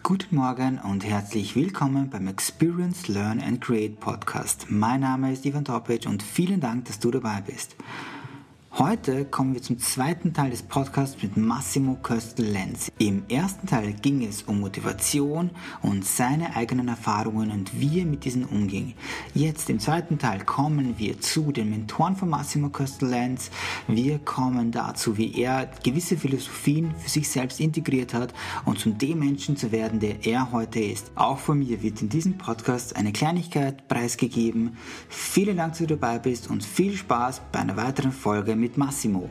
Guten 0.00 0.34
Morgen 0.36 0.78
und 0.78 1.04
herzlich 1.04 1.54
willkommen 1.54 2.10
beim 2.10 2.26
Experience 2.26 3.06
Learn 3.06 3.40
and 3.40 3.60
Create 3.60 4.00
Podcast. 4.00 4.66
Mein 4.68 5.00
Name 5.00 5.32
ist 5.32 5.44
Ivan 5.44 5.64
Topic 5.64 6.08
und 6.08 6.24
vielen 6.24 6.60
Dank, 6.60 6.86
dass 6.86 6.98
du 6.98 7.12
dabei 7.12 7.40
bist. 7.46 7.76
Heute 8.78 9.26
kommen 9.26 9.52
wir 9.52 9.60
zum 9.60 9.78
zweiten 9.78 10.32
Teil 10.32 10.48
des 10.48 10.62
Podcasts 10.62 11.22
mit 11.22 11.36
Massimo 11.36 11.98
Köstel-Lenz. 12.02 12.90
Im 12.96 13.24
ersten 13.28 13.66
Teil 13.66 13.92
ging 13.92 14.26
es 14.26 14.44
um 14.44 14.60
Motivation 14.60 15.50
und 15.82 16.06
seine 16.06 16.56
eigenen 16.56 16.88
Erfahrungen 16.88 17.50
und 17.50 17.78
wie 17.78 18.00
er 18.00 18.06
mit 18.06 18.24
diesen 18.24 18.46
umging. 18.46 18.94
Jetzt 19.34 19.68
im 19.68 19.78
zweiten 19.78 20.18
Teil 20.18 20.46
kommen 20.46 20.94
wir 20.96 21.20
zu 21.20 21.52
den 21.52 21.68
Mentoren 21.68 22.16
von 22.16 22.30
Massimo 22.30 22.70
Köstel-Lenz. 22.70 23.50
Wir 23.88 24.18
kommen 24.18 24.72
dazu, 24.72 25.18
wie 25.18 25.38
er 25.38 25.70
gewisse 25.84 26.16
Philosophien 26.16 26.94
für 26.96 27.10
sich 27.10 27.28
selbst 27.28 27.60
integriert 27.60 28.14
hat 28.14 28.32
und 28.64 28.78
zum 28.78 28.96
dem 28.96 29.18
Menschen 29.18 29.58
zu 29.58 29.70
werden, 29.70 30.00
der 30.00 30.24
er 30.24 30.50
heute 30.50 30.80
ist. 30.80 31.12
Auch 31.14 31.38
von 31.38 31.58
mir 31.58 31.82
wird 31.82 32.00
in 32.00 32.08
diesem 32.08 32.38
Podcast 32.38 32.96
eine 32.96 33.12
Kleinigkeit 33.12 33.86
preisgegeben. 33.86 34.78
Vielen 35.10 35.58
Dank, 35.58 35.72
dass 35.72 35.80
du 35.80 35.86
dabei 35.88 36.18
bist 36.18 36.48
und 36.48 36.64
viel 36.64 36.96
Spaß 36.96 37.42
bei 37.52 37.58
einer 37.58 37.76
weiteren 37.76 38.12
Folge 38.12 38.61
mit 38.62 38.76
Massimo. 38.76 39.28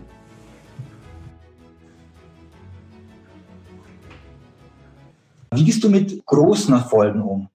Wie 5.53 5.63
gehst 5.63 5.81
du 5.83 5.89
mit 5.89 6.25
großen 6.25 6.73
Erfolgen 6.73 7.21
um? 7.21 7.49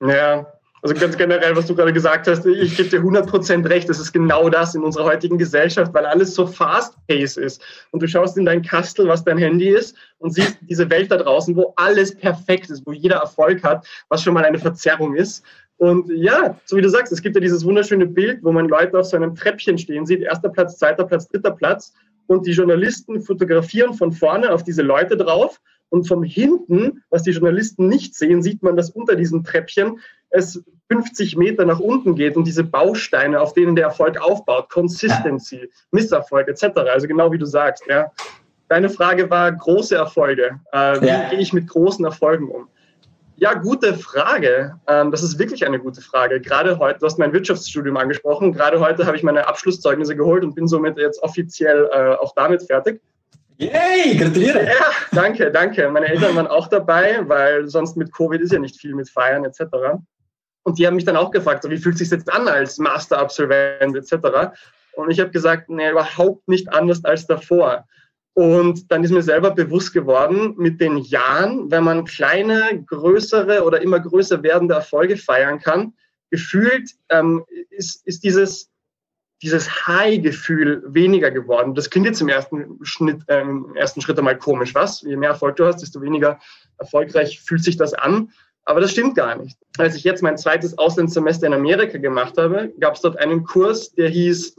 Ja, 0.00 0.46
also 0.82 0.94
ganz 0.94 1.16
generell, 1.16 1.54
was 1.56 1.66
du 1.66 1.74
gerade 1.74 1.92
gesagt 1.92 2.26
hast, 2.26 2.46
ich 2.46 2.76
gebe 2.76 2.88
dir 2.88 3.00
100% 3.00 3.68
recht, 3.68 3.88
das 3.88 4.00
ist 4.00 4.12
genau 4.12 4.48
das 4.48 4.74
in 4.74 4.82
unserer 4.82 5.04
heutigen 5.04 5.36
Gesellschaft, 5.36 5.92
weil 5.92 6.06
alles 6.06 6.34
so 6.34 6.46
fast-pace 6.46 7.36
ist. 7.36 7.62
Und 7.90 8.02
du 8.02 8.08
schaust 8.08 8.38
in 8.38 8.46
dein 8.46 8.62
Kastel, 8.62 9.06
was 9.06 9.24
dein 9.24 9.38
Handy 9.38 9.68
ist, 9.68 9.94
und 10.18 10.32
siehst 10.32 10.56
diese 10.62 10.88
Welt 10.88 11.10
da 11.10 11.18
draußen, 11.18 11.54
wo 11.54 11.72
alles 11.76 12.14
perfekt 12.14 12.70
ist, 12.70 12.86
wo 12.86 12.92
jeder 12.92 13.16
Erfolg 13.16 13.62
hat, 13.62 13.86
was 14.08 14.22
schon 14.22 14.34
mal 14.34 14.44
eine 14.44 14.58
Verzerrung 14.58 15.16
ist. 15.16 15.44
Und 15.76 16.10
ja, 16.10 16.58
so 16.64 16.76
wie 16.76 16.82
du 16.82 16.90
sagst, 16.90 17.12
es 17.12 17.22
gibt 17.22 17.36
ja 17.36 17.40
dieses 17.40 17.64
wunderschöne 17.64 18.06
Bild, 18.06 18.40
wo 18.42 18.52
man 18.52 18.68
Leute 18.68 18.98
auf 18.98 19.06
so 19.06 19.16
einem 19.16 19.34
Treppchen 19.34 19.78
stehen 19.78 20.04
sieht, 20.04 20.20
erster 20.20 20.50
Platz, 20.50 20.78
zweiter 20.78 21.04
Platz, 21.04 21.28
dritter 21.28 21.52
Platz. 21.52 21.94
Und 22.26 22.46
die 22.46 22.52
Journalisten 22.52 23.20
fotografieren 23.20 23.94
von 23.94 24.12
vorne 24.12 24.52
auf 24.52 24.62
diese 24.62 24.82
Leute 24.82 25.16
drauf. 25.16 25.60
Und 25.90 26.08
von 26.08 26.22
hinten, 26.22 27.02
was 27.10 27.24
die 27.24 27.32
Journalisten 27.32 27.88
nicht 27.88 28.14
sehen, 28.14 28.42
sieht 28.42 28.62
man, 28.62 28.76
dass 28.76 28.90
unter 28.90 29.16
diesem 29.16 29.44
Treppchen 29.44 29.98
es 30.30 30.62
50 30.90 31.36
Meter 31.36 31.64
nach 31.64 31.80
unten 31.80 32.14
geht 32.14 32.36
und 32.36 32.46
diese 32.46 32.64
Bausteine, 32.64 33.40
auf 33.40 33.52
denen 33.52 33.76
der 33.76 33.86
Erfolg 33.86 34.20
aufbaut, 34.20 34.70
Consistency, 34.70 35.70
Misserfolg 35.90 36.48
etc. 36.48 36.78
Also 36.92 37.06
genau 37.06 37.30
wie 37.32 37.38
du 37.38 37.46
sagst. 37.46 37.84
Ja. 37.88 38.10
Deine 38.68 38.88
Frage 38.88 39.28
war 39.30 39.50
große 39.50 39.96
Erfolge. 39.96 40.60
Äh, 40.72 41.00
wie 41.00 41.06
ja. 41.06 41.28
gehe 41.28 41.40
ich 41.40 41.52
mit 41.52 41.68
großen 41.68 42.04
Erfolgen 42.04 42.48
um? 42.48 42.68
Ja, 43.36 43.54
gute 43.54 43.94
Frage. 43.94 44.74
Ähm, 44.86 45.10
das 45.10 45.22
ist 45.22 45.38
wirklich 45.38 45.66
eine 45.66 45.78
gute 45.78 46.02
Frage. 46.02 46.40
Gerade 46.40 46.78
heute, 46.78 46.98
du 46.98 47.06
hast 47.06 47.18
mein 47.18 47.32
Wirtschaftsstudium 47.32 47.96
angesprochen. 47.96 48.52
Gerade 48.52 48.80
heute 48.80 49.06
habe 49.06 49.16
ich 49.16 49.22
meine 49.22 49.48
Abschlusszeugnisse 49.48 50.14
geholt 50.14 50.44
und 50.44 50.54
bin 50.54 50.68
somit 50.68 50.98
jetzt 50.98 51.22
offiziell 51.22 51.88
äh, 51.90 52.14
auch 52.16 52.34
damit 52.34 52.62
fertig. 52.62 53.00
Yay, 53.60 54.16
gratuliere. 54.16 54.64
Ja, 54.64 54.86
danke, 55.12 55.50
danke. 55.50 55.86
Meine 55.90 56.08
Eltern 56.08 56.34
waren 56.34 56.46
auch 56.46 56.68
dabei, 56.68 57.20
weil 57.28 57.68
sonst 57.68 57.94
mit 57.94 58.10
Covid 58.10 58.40
ist 58.40 58.52
ja 58.52 58.58
nicht 58.58 58.80
viel 58.80 58.94
mit 58.94 59.10
Feiern 59.10 59.44
etc. 59.44 59.64
Und 60.62 60.78
die 60.78 60.86
haben 60.86 60.94
mich 60.94 61.04
dann 61.04 61.16
auch 61.16 61.30
gefragt, 61.30 61.62
so, 61.62 61.70
wie 61.70 61.76
fühlt 61.76 61.96
es 61.96 61.98
sich 61.98 62.10
jetzt 62.10 62.32
an 62.32 62.48
als 62.48 62.78
Masterabsolvent 62.78 63.94
etc. 63.94 64.54
Und 64.94 65.10
ich 65.10 65.20
habe 65.20 65.30
gesagt, 65.30 65.68
nee, 65.68 65.90
überhaupt 65.90 66.48
nicht 66.48 66.72
anders 66.72 67.04
als 67.04 67.26
davor. 67.26 67.86
Und 68.32 68.90
dann 68.90 69.04
ist 69.04 69.10
mir 69.10 69.22
selber 69.22 69.50
bewusst 69.50 69.92
geworden, 69.92 70.54
mit 70.56 70.80
den 70.80 70.96
Jahren, 70.96 71.70
wenn 71.70 71.84
man 71.84 72.06
kleine, 72.06 72.82
größere 72.86 73.62
oder 73.62 73.82
immer 73.82 74.00
größer 74.00 74.42
werdende 74.42 74.76
Erfolge 74.76 75.18
feiern 75.18 75.58
kann, 75.58 75.92
gefühlt 76.30 76.92
ähm, 77.10 77.44
ist, 77.68 78.06
ist 78.06 78.24
dieses, 78.24 78.70
dieses 79.42 79.86
High-Gefühl 79.86 80.82
weniger 80.86 81.30
geworden. 81.30 81.74
Das 81.74 81.88
klingt 81.88 82.06
jetzt 82.06 82.20
im 82.20 82.28
ersten, 82.28 82.78
Schnitt, 82.82 83.22
äh, 83.28 83.40
im 83.40 83.74
ersten 83.74 84.00
Schritt 84.00 84.18
einmal 84.18 84.36
komisch, 84.36 84.74
was? 84.74 85.02
Je 85.02 85.16
mehr 85.16 85.30
Erfolg 85.30 85.56
du 85.56 85.64
hast, 85.64 85.80
desto 85.80 86.02
weniger 86.02 86.38
erfolgreich 86.78 87.40
fühlt 87.40 87.64
sich 87.64 87.76
das 87.76 87.94
an. 87.94 88.30
Aber 88.64 88.80
das 88.80 88.92
stimmt 88.92 89.14
gar 89.14 89.36
nicht. 89.36 89.58
Als 89.78 89.96
ich 89.96 90.04
jetzt 90.04 90.22
mein 90.22 90.36
zweites 90.36 90.76
Auslandssemester 90.76 91.46
in 91.46 91.54
Amerika 91.54 91.98
gemacht 91.98 92.36
habe, 92.36 92.72
gab 92.78 92.94
es 92.94 93.00
dort 93.00 93.18
einen 93.18 93.44
Kurs, 93.44 93.92
der 93.92 94.10
hieß, 94.10 94.54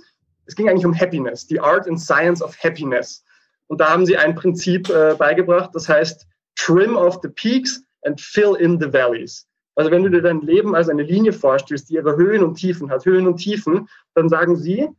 es 0.46 0.56
ging 0.56 0.68
eigentlich 0.68 0.86
um 0.86 0.98
Happiness, 0.98 1.48
the 1.48 1.60
Art 1.60 1.88
and 1.88 2.00
Science 2.00 2.42
of 2.42 2.58
Happiness. 2.64 3.24
Und 3.68 3.80
da 3.80 3.90
haben 3.90 4.06
sie 4.06 4.18
ein 4.18 4.36
Prinzip 4.36 4.90
äh, 4.90 5.16
beigebracht, 5.18 5.70
das 5.74 5.88
heißt 5.88 6.28
Trim 6.56 6.96
off 6.96 7.20
the 7.22 7.30
peaks 7.30 7.82
and 8.04 8.20
fill 8.20 8.56
in 8.56 8.80
the 8.80 8.92
valleys. 8.92 9.48
Also 9.76 9.92
wenn 9.92 10.04
du 10.04 10.10
dir 10.10 10.22
dein 10.22 10.42
Leben 10.42 10.76
als 10.76 10.90
eine 10.90 11.04
Linie 11.04 11.34
vorstellst, 11.34 11.90
die 11.90 11.96
ihre 11.96 12.16
Höhen 12.18 12.44
und 12.44 12.56
Tiefen 12.56 12.90
hat, 12.90 13.06
Höhen 13.06 13.28
und 13.28 13.38
Tiefen, 13.38 13.88
dann 14.14 14.30
sagen 14.30 14.56
sie, 14.56 14.90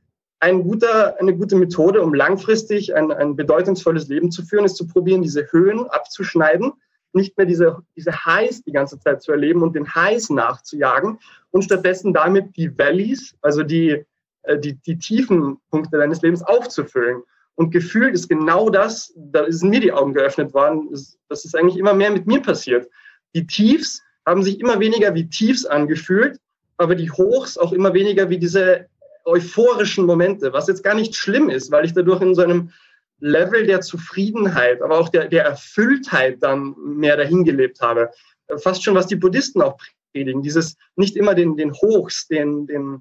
ein 0.40 0.64
guter, 0.64 1.20
eine 1.20 1.36
gute 1.36 1.54
Methode, 1.54 2.02
um 2.02 2.14
langfristig 2.14 2.96
ein, 2.96 3.12
ein 3.12 3.36
bedeutungsvolles 3.36 4.08
Leben 4.08 4.32
zu 4.32 4.42
führen, 4.42 4.64
ist 4.64 4.76
zu 4.76 4.88
probieren, 4.88 5.22
diese 5.22 5.46
Höhen 5.52 5.86
abzuschneiden, 5.88 6.72
nicht 7.12 7.36
mehr 7.36 7.46
diese, 7.46 7.78
diese 7.96 8.24
Highs 8.24 8.62
die 8.64 8.72
ganze 8.72 8.98
Zeit 8.98 9.22
zu 9.22 9.30
erleben 9.30 9.62
und 9.62 9.76
den 9.76 9.94
Highs 9.94 10.30
nachzujagen 10.30 11.20
und 11.50 11.62
stattdessen 11.62 12.12
damit 12.12 12.56
die 12.56 12.76
Valleys, 12.76 13.36
also 13.40 13.62
die, 13.62 14.04
äh, 14.42 14.58
die, 14.58 14.74
die 14.74 14.98
tiefen 14.98 15.58
Punkte 15.70 15.98
deines 15.98 16.22
Lebens 16.22 16.42
aufzufüllen. 16.42 17.22
Und 17.54 17.70
gefühlt 17.70 18.14
ist 18.14 18.28
genau 18.28 18.70
das, 18.70 19.12
da 19.14 19.44
sind 19.48 19.70
mir 19.70 19.80
die 19.80 19.92
Augen 19.92 20.14
geöffnet 20.14 20.54
worden, 20.54 20.88
das 20.90 21.44
ist 21.44 21.54
eigentlich 21.54 21.76
immer 21.76 21.94
mehr 21.94 22.10
mit 22.10 22.26
mir 22.26 22.40
passiert. 22.40 22.88
Die 23.34 23.46
Tiefs 23.46 24.02
haben 24.26 24.42
sich 24.42 24.60
immer 24.60 24.80
weniger 24.80 25.14
wie 25.14 25.28
Tiefs 25.28 25.64
angefühlt, 25.64 26.38
aber 26.76 26.94
die 26.94 27.10
Hochs 27.10 27.58
auch 27.58 27.72
immer 27.72 27.94
weniger 27.94 28.30
wie 28.30 28.38
diese 28.38 28.86
euphorischen 29.24 30.04
Momente, 30.04 30.52
was 30.52 30.68
jetzt 30.68 30.82
gar 30.82 30.94
nicht 30.94 31.14
schlimm 31.14 31.48
ist, 31.48 31.70
weil 31.70 31.84
ich 31.84 31.92
dadurch 31.92 32.20
in 32.22 32.34
so 32.34 32.42
einem 32.42 32.72
Level 33.20 33.66
der 33.66 33.80
Zufriedenheit, 33.80 34.82
aber 34.82 34.98
auch 34.98 35.08
der, 35.08 35.28
der 35.28 35.44
Erfülltheit 35.44 36.42
dann 36.42 36.74
mehr 36.78 37.16
dahin 37.16 37.44
gelebt 37.44 37.80
habe. 37.80 38.10
Fast 38.58 38.82
schon, 38.82 38.96
was 38.96 39.06
die 39.06 39.16
Buddhisten 39.16 39.62
auch 39.62 39.78
predigen, 40.12 40.42
dieses 40.42 40.76
nicht 40.96 41.16
immer 41.16 41.34
den, 41.34 41.56
den 41.56 41.72
Hochs, 41.72 42.26
den, 42.26 42.66
den, 42.66 43.00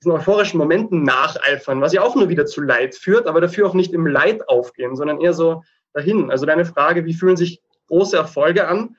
diesen 0.00 0.12
euphorischen 0.12 0.58
Momenten 0.58 1.02
nacheifern, 1.02 1.82
was 1.82 1.92
ja 1.92 2.02
auch 2.02 2.16
nur 2.16 2.30
wieder 2.30 2.46
zu 2.46 2.62
Leid 2.62 2.94
führt, 2.94 3.26
aber 3.26 3.42
dafür 3.42 3.68
auch 3.68 3.74
nicht 3.74 3.92
im 3.92 4.06
Leid 4.06 4.48
aufgehen, 4.48 4.96
sondern 4.96 5.20
eher 5.20 5.34
so 5.34 5.62
dahin. 5.92 6.30
Also 6.30 6.46
deine 6.46 6.64
Frage, 6.64 7.04
wie 7.04 7.14
fühlen 7.14 7.36
sich 7.36 7.60
große 7.88 8.16
Erfolge 8.16 8.66
an? 8.66 8.96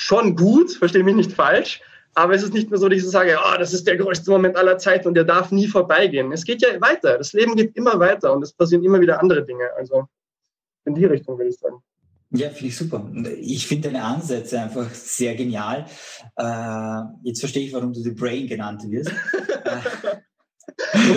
Schon 0.00 0.34
gut, 0.34 0.72
verstehe 0.72 1.04
mich 1.04 1.14
nicht 1.14 1.32
falsch, 1.32 1.82
aber 2.14 2.34
es 2.34 2.42
ist 2.42 2.54
nicht 2.54 2.70
mehr 2.70 2.78
so, 2.78 2.88
dass 2.88 2.98
ich 2.98 3.06
sage, 3.06 3.36
oh, 3.38 3.58
das 3.58 3.74
ist 3.74 3.86
der 3.86 3.98
größte 3.98 4.30
Moment 4.30 4.56
aller 4.56 4.78
Zeit 4.78 5.04
und 5.04 5.12
der 5.12 5.24
darf 5.24 5.52
nie 5.52 5.66
vorbeigehen. 5.66 6.32
Es 6.32 6.44
geht 6.44 6.62
ja 6.62 6.68
weiter. 6.80 7.18
Das 7.18 7.34
Leben 7.34 7.54
geht 7.54 7.76
immer 7.76 8.00
weiter 8.00 8.32
und 8.32 8.42
es 8.42 8.50
passieren 8.50 8.82
immer 8.82 8.98
wieder 8.98 9.20
andere 9.20 9.44
Dinge. 9.44 9.68
Also 9.76 10.08
in 10.86 10.94
die 10.94 11.04
Richtung 11.04 11.36
würde 11.36 11.50
ich 11.50 11.58
sagen. 11.58 11.82
Ja, 12.30 12.48
finde 12.48 12.68
ich 12.68 12.78
super. 12.78 13.06
Ich 13.40 13.66
finde 13.66 13.90
deine 13.90 14.02
Ansätze 14.02 14.58
einfach 14.58 14.88
sehr 14.88 15.34
genial. 15.34 15.84
Äh, 16.34 17.02
jetzt 17.24 17.40
verstehe 17.40 17.66
ich, 17.66 17.74
warum 17.74 17.92
du 17.92 18.00
The 18.00 18.12
Brain 18.12 18.46
genannt 18.46 18.82
wirst. 18.88 19.12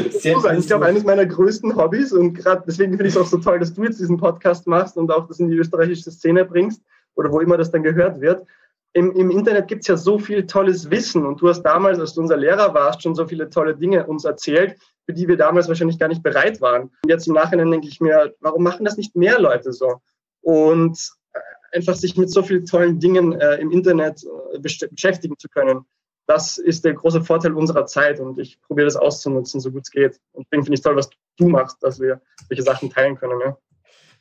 Sehr 0.10 0.36
ich 0.58 0.68
glaube, 0.68 0.88
eines 0.88 1.04
meiner 1.04 1.26
größten 1.26 1.76
Hobbys 1.76 2.12
und 2.12 2.34
gerade 2.34 2.64
deswegen 2.68 2.94
finde 2.94 3.08
ich 3.08 3.16
es 3.16 3.22
auch 3.22 3.28
so 3.28 3.38
toll, 3.38 3.60
dass 3.60 3.74
du 3.74 3.84
jetzt 3.84 4.00
diesen 4.00 4.18
Podcast 4.18 4.68
machst 4.68 4.98
und 4.98 5.10
auch 5.12 5.28
das 5.28 5.40
in 5.40 5.48
die 5.48 5.56
österreichische 5.56 6.12
Szene 6.12 6.44
bringst 6.44 6.82
oder 7.16 7.32
wo 7.32 7.40
immer 7.40 7.56
das 7.56 7.72
dann 7.72 7.84
gehört 7.84 8.20
wird. 8.20 8.46
Im, 8.94 9.12
im 9.12 9.32
Internet 9.32 9.68
gibt 9.68 9.82
es 9.82 9.88
ja 9.88 9.98
so 9.98 10.20
viel 10.20 10.46
tolles 10.46 10.90
Wissen 10.90 11.26
und 11.26 11.42
du 11.42 11.50
hast 11.50 11.64
damals, 11.64 12.00
als 12.00 12.14
du 12.14 12.22
unser 12.22 12.38
Lehrer 12.38 12.74
warst, 12.74 13.02
schon 13.02 13.16
so 13.16 13.28
viele 13.28 13.50
tolle 13.50 13.76
Dinge 13.76 14.06
uns 14.06 14.24
erzählt, 14.24 14.78
für 15.06 15.14
die 15.14 15.28
wir 15.28 15.36
damals 15.36 15.68
wahrscheinlich 15.68 16.00
gar 16.00 16.08
nicht 16.08 16.24
bereit 16.24 16.62
waren. 16.62 16.84
Und 16.84 17.10
jetzt 17.10 17.28
im 17.28 17.34
Nachhinein 17.34 17.72
denke 17.72 17.88
ich 17.88 18.00
mir, 18.00 18.34
warum 18.40 18.64
machen 18.64 18.86
das 18.86 18.98
nicht 18.98 19.16
mehr 19.16 19.40
Leute 19.40 19.74
so? 19.74 20.00
und 20.44 21.00
äh, 21.34 21.78
einfach 21.78 21.96
sich 21.96 22.16
mit 22.16 22.30
so 22.30 22.44
vielen 22.44 22.66
tollen 22.66 23.00
Dingen 23.00 23.34
äh, 23.34 23.56
im 23.56 23.72
Internet 23.72 24.24
äh, 24.54 24.60
beschäftigen 24.60 25.38
zu 25.40 25.50
können. 25.50 25.86
Das 26.28 26.58
ist 26.58 26.86
der 26.86 26.94
große 26.94 27.24
Vorteil 27.24 27.54
unserer 27.54 27.86
Zeit 27.86 28.20
und 28.20 28.40
ich 28.40 28.62
probiere 28.62 28.86
das 28.86 28.96
auszunutzen, 28.96 29.60
so 29.60 29.72
gut 29.72 29.84
es 29.84 29.92
geht. 29.92 30.20
Und 30.32 30.46
deswegen 30.46 30.64
finde 30.64 30.76
ich 30.76 30.84
toll, 30.84 30.96
was 30.96 31.10
du 31.38 31.50
machst, 31.50 31.82
dass 31.82 32.00
wir 32.00 32.22
solche 32.48 32.64
Sachen 32.64 32.90
teilen 32.90 33.18
können. 33.18 33.40
Ja. 33.44 33.58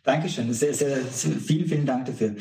Dankeschön, 0.05 0.53
sehr, 0.53 0.75
sehr, 0.75 0.97
vielen, 0.97 1.69
vielen 1.69 1.87
Dank 1.87 2.07
dafür. 2.07 2.35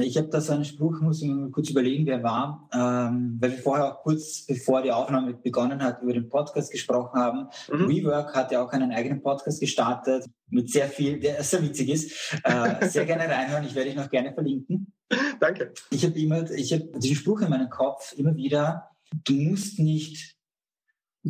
Ich 0.00 0.16
habe 0.16 0.28
da 0.28 0.40
so 0.40 0.52
einen 0.52 0.64
Spruch, 0.64 1.00
muss 1.00 1.22
ich 1.22 1.28
mir 1.28 1.48
kurz 1.50 1.70
überlegen, 1.70 2.06
wer 2.06 2.24
war, 2.24 2.68
ähm, 2.72 3.36
weil 3.40 3.52
wir 3.52 3.58
vorher 3.58 3.86
auch 3.86 4.02
kurz 4.02 4.44
bevor 4.44 4.82
die 4.82 4.90
Aufnahme 4.90 5.34
begonnen 5.34 5.80
hat, 5.80 6.02
über 6.02 6.12
den 6.12 6.28
Podcast 6.28 6.72
gesprochen 6.72 7.20
haben. 7.20 7.48
Mhm. 7.72 7.88
WeWork 7.88 8.34
hat 8.34 8.50
ja 8.50 8.64
auch 8.64 8.72
einen 8.72 8.90
eigenen 8.90 9.22
Podcast 9.22 9.60
gestartet 9.60 10.24
mit 10.48 10.68
sehr 10.70 10.88
viel, 10.88 11.20
der 11.20 11.40
sehr 11.44 11.62
witzig 11.62 11.88
ist. 11.90 12.34
Äh, 12.42 12.88
sehr 12.88 13.04
gerne 13.04 13.28
reinhören, 13.28 13.64
ich 13.64 13.76
werde 13.76 13.90
dich 13.90 13.98
noch 13.98 14.10
gerne 14.10 14.32
verlinken. 14.32 14.92
Danke. 15.38 15.72
Ich 15.90 16.04
habe 16.04 16.18
immer, 16.18 16.50
ich 16.50 16.72
habe 16.72 16.90
diesen 16.98 17.16
Spruch 17.16 17.42
in 17.42 17.50
meinem 17.50 17.70
Kopf 17.70 18.12
immer 18.16 18.34
wieder, 18.34 18.90
du 19.24 19.34
musst 19.34 19.78
nicht 19.78 20.33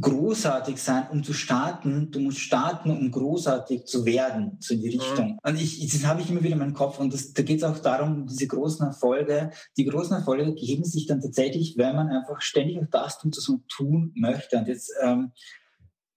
großartig 0.01 0.83
sein, 0.83 1.07
um 1.11 1.23
zu 1.23 1.33
starten. 1.33 2.11
Du 2.11 2.19
musst 2.19 2.41
starten, 2.41 2.91
um 2.91 3.11
großartig 3.11 3.85
zu 3.85 4.05
werden, 4.05 4.57
so 4.61 4.75
in 4.75 4.81
die 4.81 4.95
mhm. 4.95 5.01
Richtung. 5.01 5.39
Und 5.43 5.61
ich, 5.61 5.89
das 5.93 6.05
habe 6.05 6.21
ich 6.21 6.31
immer 6.31 6.43
wieder 6.43 6.55
in 6.55 6.59
meinem 6.59 6.75
Kopf. 6.75 6.99
Und 6.99 7.15
das, 7.15 7.33
da 7.33 7.43
geht 7.43 7.59
es 7.59 7.65
auch 7.65 7.79
darum, 7.79 8.27
diese 8.27 8.49
großen 8.49 8.85
Erfolge. 8.85 9.51
Die 9.77 9.85
großen 9.85 10.17
Erfolge 10.17 10.55
geben 10.55 10.85
sich 10.85 11.07
dann 11.07 11.21
tatsächlich, 11.21 11.77
wenn 11.79 11.95
man 11.95 12.09
einfach 12.09 12.41
ständig 12.41 12.79
auf 12.79 12.89
das 12.91 13.19
tut, 13.19 13.37
was 13.37 13.49
man 13.49 13.65
tun 13.69 14.13
möchte. 14.17 14.59
Und 14.59 14.67
jetzt 14.67 14.93
ähm, 15.01 15.33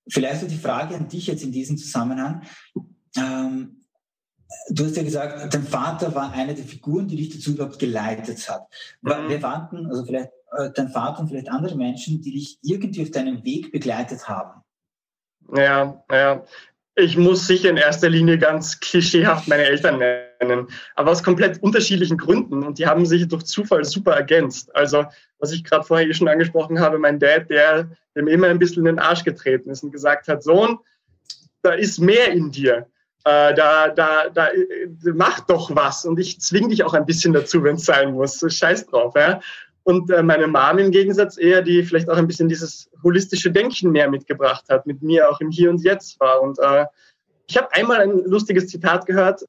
vielleicht 0.09 0.41
so 0.41 0.47
die 0.47 0.55
Frage 0.55 0.95
an 0.95 1.07
dich 1.07 1.27
jetzt 1.27 1.43
in 1.43 1.51
diesem 1.51 1.77
Zusammenhang. 1.77 2.41
Ähm, 3.15 3.73
Du 4.69 4.85
hast 4.85 4.95
ja 4.95 5.03
gesagt, 5.03 5.53
dein 5.53 5.63
Vater 5.63 6.15
war 6.15 6.31
eine 6.31 6.55
der 6.55 6.63
Figuren, 6.63 7.05
die 7.05 7.17
dich 7.17 7.35
dazu 7.35 7.51
überhaupt 7.51 7.79
geleitet 7.79 8.49
hat. 8.49 8.67
Mhm. 9.01 9.11
Wer 9.27 9.41
waren 9.41 9.67
denn, 9.71 9.87
also 9.87 10.05
vielleicht 10.05 10.31
äh, 10.51 10.69
dein 10.73 10.89
Vater 10.89 11.21
und 11.21 11.27
vielleicht 11.29 11.49
andere 11.49 11.75
Menschen, 11.75 12.21
die 12.21 12.31
dich 12.31 12.59
irgendwie 12.61 13.03
auf 13.03 13.11
deinem 13.11 13.43
Weg 13.43 13.71
begleitet 13.71 14.27
haben? 14.27 14.61
Ja, 15.55 16.03
ja. 16.11 16.43
Ich 16.99 17.15
muss 17.15 17.45
sicher 17.45 17.69
in 17.69 17.77
erster 17.77 18.09
Linie 18.09 18.39
ganz 18.39 18.79
klischeehaft 18.79 19.47
meine 19.47 19.65
Eltern 19.65 19.99
nennen, 19.99 20.67
aber 20.95 21.11
aus 21.11 21.21
komplett 21.21 21.61
unterschiedlichen 21.61 22.17
Gründen 22.17 22.63
und 22.63 22.79
die 22.79 22.87
haben 22.87 23.05
sich 23.05 23.27
durch 23.27 23.43
Zufall 23.43 23.85
super 23.85 24.13
ergänzt. 24.13 24.75
Also, 24.75 25.05
was 25.37 25.51
ich 25.51 25.63
gerade 25.63 25.83
vorher 25.83 26.07
eh 26.07 26.13
schon 26.15 26.27
angesprochen 26.27 26.79
habe, 26.79 26.97
mein 26.97 27.19
Dad, 27.19 27.51
der 27.51 27.91
dem 28.15 28.27
immer 28.27 28.47
ein 28.47 28.57
bisschen 28.57 28.79
in 28.79 28.95
den 28.95 28.99
Arsch 28.99 29.23
getreten 29.23 29.69
ist 29.69 29.83
und 29.83 29.91
gesagt 29.91 30.27
hat, 30.27 30.41
Sohn, 30.41 30.79
da 31.61 31.73
ist 31.73 31.99
mehr 31.99 32.31
in 32.31 32.49
dir. 32.49 32.87
Äh, 33.23 33.53
da, 33.53 33.89
da, 33.89 34.29
da, 34.29 34.47
mach 35.13 35.41
doch 35.41 35.75
was 35.75 36.05
und 36.05 36.19
ich 36.19 36.39
zwing 36.39 36.69
dich 36.69 36.83
auch 36.83 36.93
ein 36.93 37.05
bisschen 37.05 37.33
dazu, 37.33 37.61
wenn 37.63 37.75
es 37.75 37.85
sein 37.85 38.13
muss. 38.13 38.43
Scheiß 38.47 38.87
drauf. 38.87 39.13
Ja? 39.15 39.41
Und 39.87 40.11
äh, 40.11 40.21
meine 40.21 40.47
Mom 40.47 40.79
im 40.79 40.91
Gegensatz 40.91 41.37
eher, 41.37 41.61
die 41.61 41.81
vielleicht 41.81 42.09
auch 42.09 42.17
ein 42.17 42.27
bisschen 42.27 42.49
dieses 42.49 42.89
holistische 43.03 43.49
Denken 43.49 43.93
mehr 43.93 44.09
mitgebracht 44.09 44.65
hat, 44.67 44.85
mit 44.85 45.01
mir 45.01 45.29
auch 45.29 45.39
im 45.39 45.49
Hier 45.49 45.69
und 45.69 45.81
Jetzt 45.81 46.19
war. 46.19 46.41
Und 46.41 46.59
äh, 46.59 46.83
ich 47.47 47.55
habe 47.55 47.71
einmal 47.71 48.01
ein 48.01 48.25
lustiges 48.25 48.67
Zitat 48.67 49.05
gehört, 49.05 49.45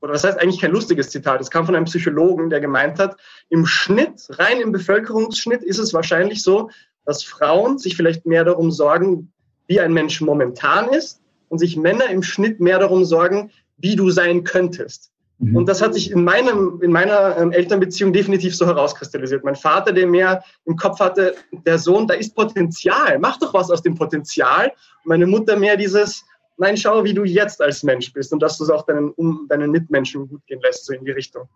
oder 0.00 0.12
was 0.12 0.22
heißt 0.22 0.38
eigentlich 0.38 0.60
kein 0.60 0.70
lustiges 0.70 1.10
Zitat, 1.10 1.40
es 1.40 1.50
kam 1.50 1.66
von 1.66 1.74
einem 1.74 1.86
Psychologen, 1.86 2.48
der 2.48 2.60
gemeint 2.60 3.00
hat, 3.00 3.16
im 3.48 3.66
Schnitt, 3.66 4.24
rein 4.30 4.60
im 4.60 4.70
Bevölkerungsschnitt 4.70 5.64
ist 5.64 5.78
es 5.78 5.92
wahrscheinlich 5.92 6.44
so, 6.44 6.70
dass 7.04 7.24
Frauen 7.24 7.78
sich 7.78 7.96
vielleicht 7.96 8.24
mehr 8.24 8.44
darum 8.44 8.70
sorgen, 8.70 9.32
wie 9.66 9.80
ein 9.80 9.92
Mensch 9.92 10.20
momentan 10.20 10.90
ist 10.90 11.20
und 11.48 11.58
sich 11.58 11.76
Männer 11.76 12.08
im 12.08 12.22
Schnitt 12.22 12.60
mehr 12.60 12.78
darum 12.78 13.04
sorgen, 13.04 13.50
wie 13.78 13.96
du 13.96 14.10
sein 14.10 14.44
könntest. 14.44 15.11
Mhm. 15.42 15.56
Und 15.56 15.68
das 15.68 15.82
hat 15.82 15.94
sich 15.94 16.12
in, 16.12 16.22
meinem, 16.22 16.80
in 16.82 16.92
meiner 16.92 17.36
ähm, 17.36 17.50
Elternbeziehung 17.50 18.12
definitiv 18.12 18.56
so 18.56 18.64
herauskristallisiert. 18.64 19.42
Mein 19.42 19.56
Vater, 19.56 19.92
der 19.92 20.06
mehr 20.06 20.44
im 20.66 20.76
Kopf 20.76 21.00
hatte, 21.00 21.34
der 21.66 21.78
Sohn, 21.78 22.06
da 22.06 22.14
ist 22.14 22.34
Potenzial, 22.34 23.18
mach 23.18 23.38
doch 23.38 23.52
was 23.52 23.70
aus 23.70 23.82
dem 23.82 23.96
Potenzial. 23.96 24.68
Und 24.68 25.08
meine 25.08 25.26
Mutter 25.26 25.56
mehr 25.56 25.76
dieses, 25.76 26.24
nein, 26.58 26.76
schau, 26.76 27.02
wie 27.02 27.12
du 27.12 27.24
jetzt 27.24 27.60
als 27.60 27.82
Mensch 27.82 28.12
bist 28.12 28.32
und 28.32 28.40
dass 28.40 28.56
du 28.56 28.64
es 28.64 28.70
auch 28.70 28.86
deinen, 28.86 29.10
um, 29.10 29.46
deinen 29.48 29.72
Mitmenschen 29.72 30.28
gut 30.28 30.46
gehen 30.46 30.60
lässt, 30.62 30.86
so 30.86 30.94
in 30.94 31.04
die 31.04 31.10
Richtung. 31.10 31.48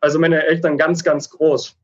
Also 0.00 0.18
meine 0.18 0.42
Eltern 0.46 0.78
ganz, 0.78 1.04
ganz 1.04 1.28
groß. 1.28 1.76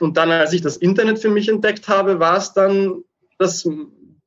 Und 0.00 0.16
dann, 0.16 0.32
als 0.32 0.52
ich 0.52 0.62
das 0.62 0.76
Internet 0.78 1.20
für 1.20 1.30
mich 1.30 1.48
entdeckt 1.48 1.86
habe, 1.86 2.18
war 2.18 2.38
es 2.38 2.52
dann 2.52 3.04
das 3.38 3.68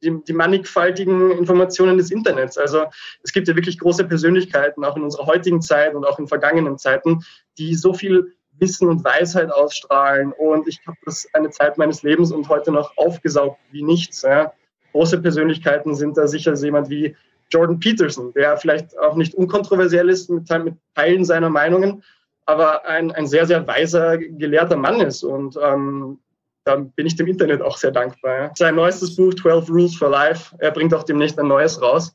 die, 0.03 0.23
die 0.27 0.33
mannigfaltigen 0.33 1.31
Informationen 1.31 1.97
des 1.97 2.11
Internets. 2.11 2.57
Also 2.57 2.85
es 3.23 3.33
gibt 3.33 3.47
ja 3.47 3.55
wirklich 3.55 3.79
große 3.79 4.05
Persönlichkeiten, 4.05 4.83
auch 4.83 4.95
in 4.95 5.03
unserer 5.03 5.25
heutigen 5.25 5.61
Zeit 5.61 5.95
und 5.95 6.05
auch 6.05 6.19
in 6.19 6.27
vergangenen 6.27 6.77
Zeiten, 6.77 7.23
die 7.57 7.75
so 7.75 7.93
viel 7.93 8.33
Wissen 8.59 8.87
und 8.87 9.03
Weisheit 9.03 9.51
ausstrahlen. 9.51 10.33
Und 10.33 10.67
ich 10.67 10.79
habe 10.87 10.97
das 11.05 11.27
eine 11.33 11.49
Zeit 11.49 11.77
meines 11.77 12.03
Lebens 12.03 12.31
und 12.31 12.49
heute 12.49 12.71
noch 12.71 12.95
aufgesaugt 12.97 13.59
wie 13.71 13.83
nichts. 13.83 14.21
Ja. 14.23 14.53
Große 14.91 15.21
Persönlichkeiten 15.21 15.95
sind 15.95 16.17
da 16.17 16.27
sicher 16.27 16.53
jemand 16.55 16.89
wie 16.89 17.15
Jordan 17.49 17.79
Peterson, 17.79 18.33
der 18.33 18.57
vielleicht 18.57 18.97
auch 18.99 19.15
nicht 19.15 19.33
unkontroversiell 19.33 20.09
ist 20.09 20.29
mit, 20.29 20.49
mit 20.63 20.75
Teilen 20.95 21.23
seiner 21.23 21.49
Meinungen, 21.49 22.03
aber 22.45 22.85
ein, 22.85 23.11
ein 23.11 23.27
sehr, 23.27 23.45
sehr 23.45 23.65
weiser, 23.67 24.17
gelehrter 24.17 24.75
Mann 24.75 24.99
ist. 25.01 25.23
Und 25.23 25.57
ähm, 25.61 26.19
dann 26.67 26.91
bin 26.91 27.07
ich 27.07 27.15
dem 27.15 27.27
Internet 27.27 27.61
auch 27.61 27.77
sehr 27.77 27.91
dankbar. 27.91 28.37
Ja. 28.37 28.51
Sein 28.55 28.75
neuestes 28.75 29.15
Buch, 29.15 29.33
12 29.33 29.69
Rules 29.69 29.95
for 29.95 30.09
Life, 30.09 30.55
er 30.59 30.71
bringt 30.71 30.93
auch 30.93 31.03
demnächst 31.03 31.39
ein 31.39 31.47
neues 31.47 31.81
raus. 31.81 32.13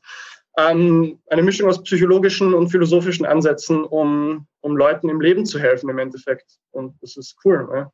Ähm, 0.57 1.19
eine 1.29 1.41
Mischung 1.41 1.67
aus 1.67 1.81
psychologischen 1.81 2.53
und 2.53 2.69
philosophischen 2.69 3.25
Ansätzen, 3.25 3.83
um, 3.83 4.45
um 4.61 4.77
Leuten 4.77 5.09
im 5.09 5.19
Leben 5.19 5.47
zu 5.47 5.59
helfen 5.59 5.89
im 5.89 5.97
Endeffekt. 5.97 6.59
Und 6.71 7.01
das 7.01 7.17
ist 7.17 7.35
cool. 7.43 7.67
Ja. 7.73 7.91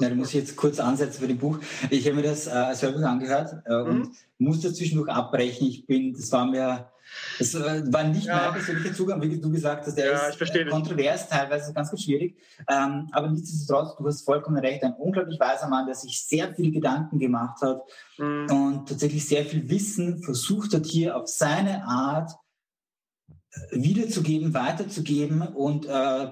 Ja, 0.00 0.08
du 0.08 0.14
musst 0.14 0.32
jetzt 0.32 0.56
kurz 0.56 0.80
ansetzen 0.80 1.20
für 1.20 1.28
dem 1.28 1.38
Buch. 1.38 1.58
Ich 1.90 2.06
habe 2.06 2.16
mir 2.16 2.22
das 2.22 2.46
äh, 2.46 2.74
selber 2.74 3.06
angehört 3.06 3.54
äh, 3.66 3.74
und 3.74 3.98
mhm. 3.98 4.12
musste 4.38 4.72
zwischendurch 4.72 5.10
abbrechen. 5.10 5.68
Ich 5.68 5.86
bin, 5.86 6.14
das 6.14 6.32
war 6.32 6.46
mir 6.46 6.90
das 7.38 7.54
äh, 7.54 7.82
war 7.92 8.04
nicht 8.04 8.26
ja. 8.26 8.36
mein 8.36 8.52
persönlicher 8.54 8.94
Zugang, 8.94 9.20
wie 9.20 9.40
du 9.40 9.50
gesagt 9.50 9.86
hast. 9.86 9.96
Der 9.96 10.06
ja, 10.06 10.28
ist 10.28 10.40
äh, 10.40 10.64
kontrovers, 10.66 11.28
teilweise 11.28 11.72
ganz, 11.72 11.90
ganz 11.90 12.02
schwierig. 12.02 12.36
Ähm, 12.68 13.08
aber 13.12 13.28
nichtsdestotrotz, 13.30 13.96
du 13.96 14.06
hast 14.06 14.22
vollkommen 14.22 14.58
recht. 14.58 14.82
Ein 14.82 14.94
unglaublich 14.94 15.38
weiser 15.40 15.68
Mann, 15.68 15.86
der 15.86 15.94
sich 15.94 16.24
sehr 16.24 16.54
viel 16.54 16.70
Gedanken 16.72 17.18
gemacht 17.18 17.60
hat 17.62 17.82
mhm. 18.18 18.46
und 18.50 18.88
tatsächlich 18.88 19.26
sehr 19.26 19.44
viel 19.44 19.68
Wissen 19.68 20.22
versucht 20.22 20.74
hat, 20.74 20.86
hier 20.86 21.16
auf 21.16 21.28
seine 21.28 21.84
Art 21.84 22.32
äh, 23.50 23.82
wiederzugeben, 23.82 24.54
weiterzugeben 24.54 25.42
und 25.42 25.86
äh, 25.86 26.30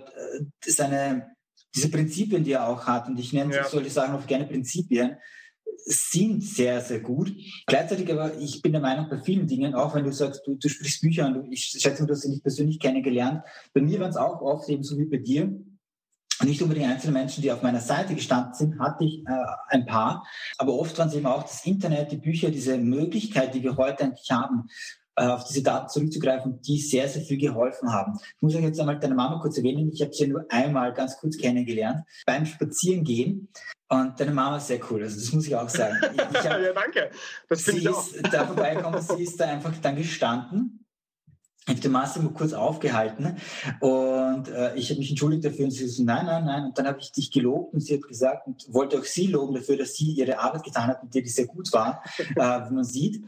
seine, 0.65 1.35
diese 1.75 1.91
Prinzipien, 1.91 2.45
die 2.45 2.53
er 2.53 2.69
auch 2.69 2.87
hat, 2.87 3.09
und 3.09 3.19
ich 3.19 3.33
nenne 3.33 3.55
ja. 3.55 3.65
solche 3.65 3.91
Sachen 3.91 4.15
auch 4.15 4.27
gerne 4.27 4.47
Prinzipien, 4.47 5.17
sind 5.85 6.43
sehr, 6.43 6.81
sehr 6.81 7.01
gut. 7.01 7.35
Gleichzeitig 7.67 8.11
aber, 8.13 8.37
ich 8.39 8.63
bin 8.63 8.73
der 8.73 8.81
Meinung, 8.81 9.09
bei 9.09 9.19
vielen 9.19 9.47
Dingen, 9.47 9.75
auch 9.75 9.95
wenn 9.95 10.05
du 10.05 10.13
sagst, 10.13 10.47
du, 10.47 10.55
du 10.55 10.69
sprichst 10.69 11.03
Bücher 11.03 11.27
an, 11.27 11.51
ich 11.51 11.65
schätze, 11.65 12.07
du 12.07 12.13
hast 12.13 12.23
sie 12.23 12.31
nicht 12.31 12.43
persönlich 12.43 12.79
kennengelernt, 12.79 13.43
bei 13.73 13.81
mir 13.81 14.01
waren 14.01 14.11
es 14.11 14.17
auch 14.17 14.41
oft 14.41 14.69
eben 14.69 14.83
so 14.83 14.99
wie 14.99 15.07
bei 15.07 15.19
dir, 15.19 15.53
nicht 16.45 16.63
unbedingt 16.63 16.89
einzelne 16.89 17.13
Menschen, 17.13 17.43
die 17.43 17.53
auf 17.53 17.63
meiner 17.63 17.81
Seite 17.81 18.15
gestanden 18.15 18.55
sind, 18.55 18.79
hatte 18.81 19.05
ich 19.05 19.21
äh, 19.27 19.45
ein 19.69 19.87
paar, 19.87 20.27
aber 20.59 20.75
oft 20.75 20.99
waren 20.99 21.09
es 21.09 21.15
eben 21.15 21.27
auch 21.27 21.43
das 21.43 21.65
Internet, 21.65 22.11
die 22.11 22.17
Bücher, 22.17 22.51
diese 22.51 22.79
Möglichkeit, 22.79 23.55
die 23.55 23.63
wir 23.63 23.77
heute 23.77 24.05
eigentlich 24.05 24.31
haben, 24.31 24.69
auf 25.31 25.45
diese 25.45 25.63
Daten 25.63 25.89
zurückzugreifen, 25.89 26.61
die 26.63 26.79
sehr, 26.79 27.09
sehr 27.09 27.23
viel 27.23 27.39
geholfen 27.39 27.93
haben. 27.93 28.19
Ich 28.19 28.43
muss 28.43 28.55
euch 28.55 28.63
jetzt 28.63 28.81
einmal 28.81 28.99
deine 28.99 29.15
Mama 29.15 29.39
kurz 29.41 29.57
erwähnen. 29.57 29.91
Ich 29.93 30.03
habe 30.03 30.13
sie 30.13 30.27
nur 30.27 30.47
einmal 30.49 30.93
ganz 30.93 31.17
kurz 31.19 31.37
kennengelernt 31.37 32.05
beim 32.27 32.47
Spazierengehen. 32.47 33.49
Und 33.89 34.19
deine 34.19 34.33
Mama 34.33 34.57
ist 34.57 34.69
sehr 34.69 34.81
cool, 34.91 35.03
also 35.03 35.17
das 35.17 35.33
muss 35.33 35.47
ich 35.47 35.55
auch 35.55 35.69
sagen. 35.69 35.97
Ich, 36.13 36.19
ich 36.19 36.49
hab, 36.49 36.61
ja, 36.61 36.73
danke. 36.73 37.11
Das 37.49 37.63
finde 37.63 37.81
ich 37.81 37.89
auch. 37.89 38.07
Ist 38.11 38.33
da 38.33 38.47
vorbeigekommen, 38.47 39.03
sie 39.03 39.23
ist 39.23 39.39
da 39.39 39.47
einfach 39.47 39.73
dann 39.83 39.97
gestanden. 39.97 40.83
Ich 41.65 41.75
habe 41.75 41.81
den 41.81 41.93
Master 41.93 42.21
mal 42.21 42.33
kurz 42.33 42.55
aufgehalten 42.55 43.37
und 43.79 44.49
äh, 44.49 44.75
ich 44.75 44.91
habe 44.91 44.99
mich 44.99 45.11
entschuldigt 45.11 45.45
dafür 45.45 45.67
und 45.67 45.71
sie 45.71 45.87
so, 45.87 46.03
nein, 46.03 46.27
nein, 46.27 46.45
nein. 46.45 46.65
Und 46.65 46.77
dann 46.77 46.89
habe 46.89 46.99
ich 46.99 47.13
dich 47.13 47.31
gelobt 47.31 47.75
und 47.75 47.81
sie 47.81 47.95
hat 47.95 48.03
gesagt 48.03 48.49
und 48.49 48.67
wollte 48.75 48.99
auch 48.99 49.05
sie 49.05 49.29
loben 49.29 49.55
dafür, 49.55 49.77
dass 49.77 49.95
sie 49.95 50.11
ihre 50.11 50.41
Arbeit 50.41 50.65
getan 50.65 50.89
hat, 50.89 51.05
mit 51.05 51.15
der 51.15 51.23
die 51.23 51.29
sehr 51.29 51.47
gut 51.47 51.73
war, 51.73 52.03
äh, 52.19 52.35
wie 52.35 52.75
man 52.75 52.85
sieht. 52.85 53.25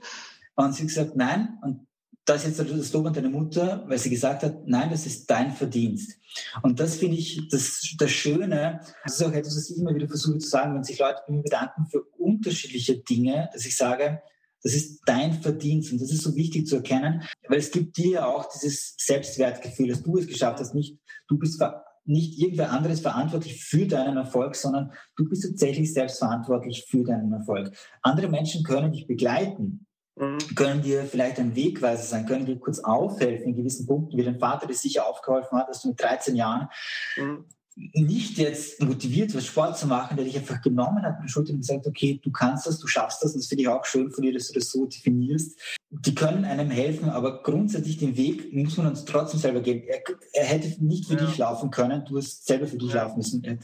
Und 0.57 0.75
sie 0.75 0.87
gesagt, 0.87 1.17
nein. 1.17 1.59
Und 1.63 1.87
das 2.25 2.47
ist 2.47 2.59
jetzt 2.59 2.73
das 2.73 2.93
Lob 2.93 3.07
an 3.07 3.13
deine 3.13 3.29
Mutter, 3.29 3.85
weil 3.87 3.99
sie 3.99 4.09
gesagt 4.09 4.43
hat, 4.43 4.67
nein, 4.67 4.89
das 4.91 5.05
ist 5.05 5.29
dein 5.31 5.53
Verdienst. 5.53 6.19
Und 6.63 6.81
das 6.81 6.97
finde 6.97 7.17
ich 7.17 7.49
das, 7.51 7.95
das 7.99 8.11
Schöne. 8.11 8.81
Das 9.05 9.21
ist 9.21 9.23
auch 9.23 9.33
etwas, 9.33 9.57
was 9.57 9.71
ich 9.71 9.77
immer 9.77 9.95
wieder 9.95 10.09
versuche 10.09 10.39
zu 10.39 10.49
sagen, 10.49 10.75
wenn 10.75 10.85
sich 10.85 10.99
Leute 10.99 11.21
bei 11.27 11.35
mir 11.35 11.43
bedanken 11.43 11.87
für 11.91 12.03
unterschiedliche 12.19 12.99
Dinge, 12.99 13.51
dass 13.53 13.67
ich 13.67 13.77
sage, 13.77 14.23
das 14.63 14.73
ist 14.73 15.03
dein 15.05 15.35
Verdienst. 15.35 15.93
Und 15.93 16.01
das 16.01 16.11
ist 16.11 16.23
so 16.23 16.35
wichtig 16.35 16.67
zu 16.67 16.77
erkennen, 16.77 17.23
weil 17.49 17.59
es 17.59 17.71
gibt 17.71 17.99
dir 17.99 18.27
auch 18.27 18.49
dieses 18.51 18.95
Selbstwertgefühl, 18.99 19.89
dass 19.89 20.03
du 20.03 20.17
es 20.17 20.27
geschafft 20.27 20.59
hast. 20.61 20.75
Nicht, 20.75 20.99
du 21.29 21.39
bist 21.39 21.63
nicht 22.07 22.39
irgendwer 22.39 22.71
anderes 22.71 23.01
verantwortlich 23.01 23.63
für 23.63 23.87
deinen 23.87 24.17
Erfolg, 24.17 24.57
sondern 24.57 24.93
du 25.17 25.29
bist 25.29 25.45
tatsächlich 25.45 25.93
selbst 25.93 26.19
verantwortlich 26.19 26.87
für 26.89 27.05
deinen 27.05 27.33
Erfolg. 27.33 27.77
Andere 28.03 28.29
Menschen 28.29 28.63
können 28.65 28.93
dich 28.93 29.07
begleiten. 29.07 29.87
Können 30.17 30.83
dir 30.83 31.05
vielleicht 31.05 31.41
ein 31.41 31.57
Wegweiser 31.57 32.05
sein, 32.05 32.27
können 32.27 32.47
dir 32.47 32.59
kurz 32.59 32.79
aufhelfen 32.79 33.49
in 33.49 33.57
gewissen 33.57 33.87
Punkten, 33.87 34.17
wie 34.17 34.23
dein 34.23 34.39
Vater 34.39 34.69
dir 34.69 34.75
sicher 34.75 35.07
aufgeholfen 35.09 35.59
hat, 35.59 35.69
dass 35.69 35.83
du 35.83 35.89
mit 35.89 36.01
13 36.01 36.37
Jahren 36.37 36.69
mhm. 37.17 37.47
nicht 37.75 38.39
jetzt 38.39 38.81
motiviert 38.81 39.35
warst, 39.35 39.49
Sport 39.49 39.77
zu 39.77 39.89
machen, 39.89 40.17
der 40.17 40.25
dich 40.25 40.37
einfach 40.37 40.63
genommen 40.63 41.03
hat 41.03 41.17
mit 41.17 41.25
den 41.25 41.29
Schultern 41.29 41.57
und 41.57 41.63
gesagt, 41.63 41.89
okay, 41.89 42.21
du 42.23 42.31
kannst 42.31 42.65
das, 42.65 42.79
du 42.79 42.87
schaffst 42.87 43.25
das 43.25 43.33
und 43.33 43.41
das 43.41 43.49
finde 43.49 43.63
ich 43.63 43.69
auch 43.69 43.85
schön 43.85 44.13
von 44.13 44.23
dir, 44.23 44.33
dass 44.33 44.47
du 44.47 44.55
das 44.55 44.71
so 44.71 44.87
definierst. 44.87 45.59
Die 45.91 46.15
können 46.15 46.45
einem 46.45 46.71
helfen, 46.71 47.09
aber 47.09 47.43
grundsätzlich 47.43 47.99
den 47.99 48.17
Weg 48.17 48.53
muss 48.53 48.77
man 48.77 48.87
uns 48.87 49.05
trotzdem 49.05 49.41
selber 49.41 49.63
geben. 49.63 49.83
Er, 49.89 50.01
er 50.33 50.45
hätte 50.45 50.85
nicht 50.85 51.07
für 51.07 51.15
ja. 51.15 51.27
dich 51.27 51.39
laufen 51.39 51.73
können, 51.73 52.05
du 52.05 52.19
hast 52.19 52.47
selber 52.47 52.69
für 52.69 52.79
dich 52.79 52.93
ja. 52.93 53.03
laufen 53.03 53.17
müssen. 53.17 53.43
Das, 53.43 53.57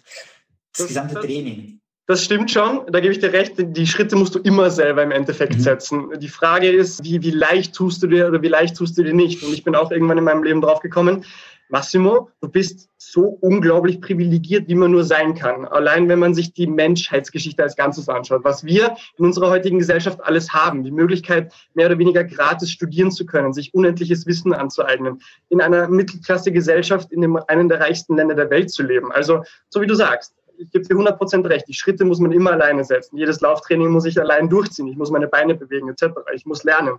das 0.77 0.89
gesamte 0.89 1.15
das, 1.15 1.25
Training. 1.25 1.81
Das 2.11 2.25
stimmt 2.25 2.51
schon, 2.51 2.81
da 2.91 2.99
gebe 2.99 3.13
ich 3.13 3.21
dir 3.21 3.33
recht. 3.33 3.53
Die 3.57 3.87
Schritte 3.87 4.17
musst 4.17 4.35
du 4.35 4.41
immer 4.41 4.69
selber 4.69 5.01
im 5.01 5.13
Endeffekt 5.13 5.55
mhm. 5.55 5.61
setzen. 5.61 6.09
Die 6.19 6.27
Frage 6.27 6.69
ist, 6.69 7.05
wie, 7.05 7.23
wie 7.23 7.31
leicht 7.31 7.73
tust 7.73 8.03
du 8.03 8.09
dir 8.09 8.27
oder 8.27 8.43
wie 8.43 8.49
leicht 8.49 8.77
tust 8.77 8.99
du 8.99 9.05
dir 9.05 9.15
nicht? 9.15 9.45
Und 9.45 9.53
ich 9.55 9.63
bin 9.63 9.77
auch 9.77 9.93
irgendwann 9.93 10.19
in 10.19 10.25
meinem 10.25 10.43
Leben 10.43 10.61
drauf 10.61 10.81
gekommen, 10.81 11.25
Massimo, 11.69 12.31
du 12.41 12.49
bist 12.49 12.89
so 12.99 13.39
unglaublich 13.41 14.01
privilegiert, 14.01 14.67
wie 14.67 14.75
man 14.75 14.91
nur 14.91 15.05
sein 15.05 15.37
kann. 15.37 15.65
Allein 15.67 16.09
wenn 16.09 16.19
man 16.19 16.35
sich 16.35 16.53
die 16.53 16.67
Menschheitsgeschichte 16.67 17.63
als 17.63 17.77
Ganzes 17.77 18.09
anschaut, 18.09 18.43
was 18.43 18.65
wir 18.65 18.97
in 19.17 19.27
unserer 19.27 19.51
heutigen 19.51 19.79
Gesellschaft 19.79 20.19
alles 20.25 20.53
haben, 20.53 20.83
die 20.83 20.91
Möglichkeit, 20.91 21.53
mehr 21.75 21.87
oder 21.87 21.99
weniger 21.99 22.25
gratis 22.25 22.73
studieren 22.73 23.13
zu 23.13 23.25
können, 23.25 23.53
sich 23.53 23.73
unendliches 23.73 24.27
Wissen 24.27 24.53
anzueignen, 24.53 25.23
in 25.49 25.61
einer 25.61 25.87
Mittelklasse-Gesellschaft 25.87 27.13
in 27.13 27.21
dem, 27.21 27.37
einem 27.47 27.69
der 27.69 27.79
reichsten 27.79 28.17
Länder 28.17 28.35
der 28.35 28.51
Welt 28.51 28.73
zu 28.73 28.83
leben. 28.83 29.13
Also, 29.13 29.45
so 29.69 29.81
wie 29.81 29.87
du 29.87 29.95
sagst, 29.95 30.35
ich 30.61 30.71
gebe 30.71 30.85
dir 30.85 30.95
100% 30.95 31.49
recht. 31.49 31.67
Die 31.69 31.75
Schritte 31.75 32.05
muss 32.05 32.21
man 32.21 32.33
immer 32.33 32.53
alleine 32.53 32.85
setzen. 32.85 33.17
Jedes 33.17 33.41
Lauftraining 33.41 33.89
muss 33.89 34.05
ich 34.05 34.21
allein 34.21 34.49
durchziehen. 34.49 34.89
Ich 34.89 34.97
muss 34.97 35.11
meine 35.11 35.29
Beine 35.29 35.55
bewegen, 35.55 35.89
etc. 35.89 36.09
Ich 36.35 36.47
muss 36.47 36.65
lernen 36.65 36.99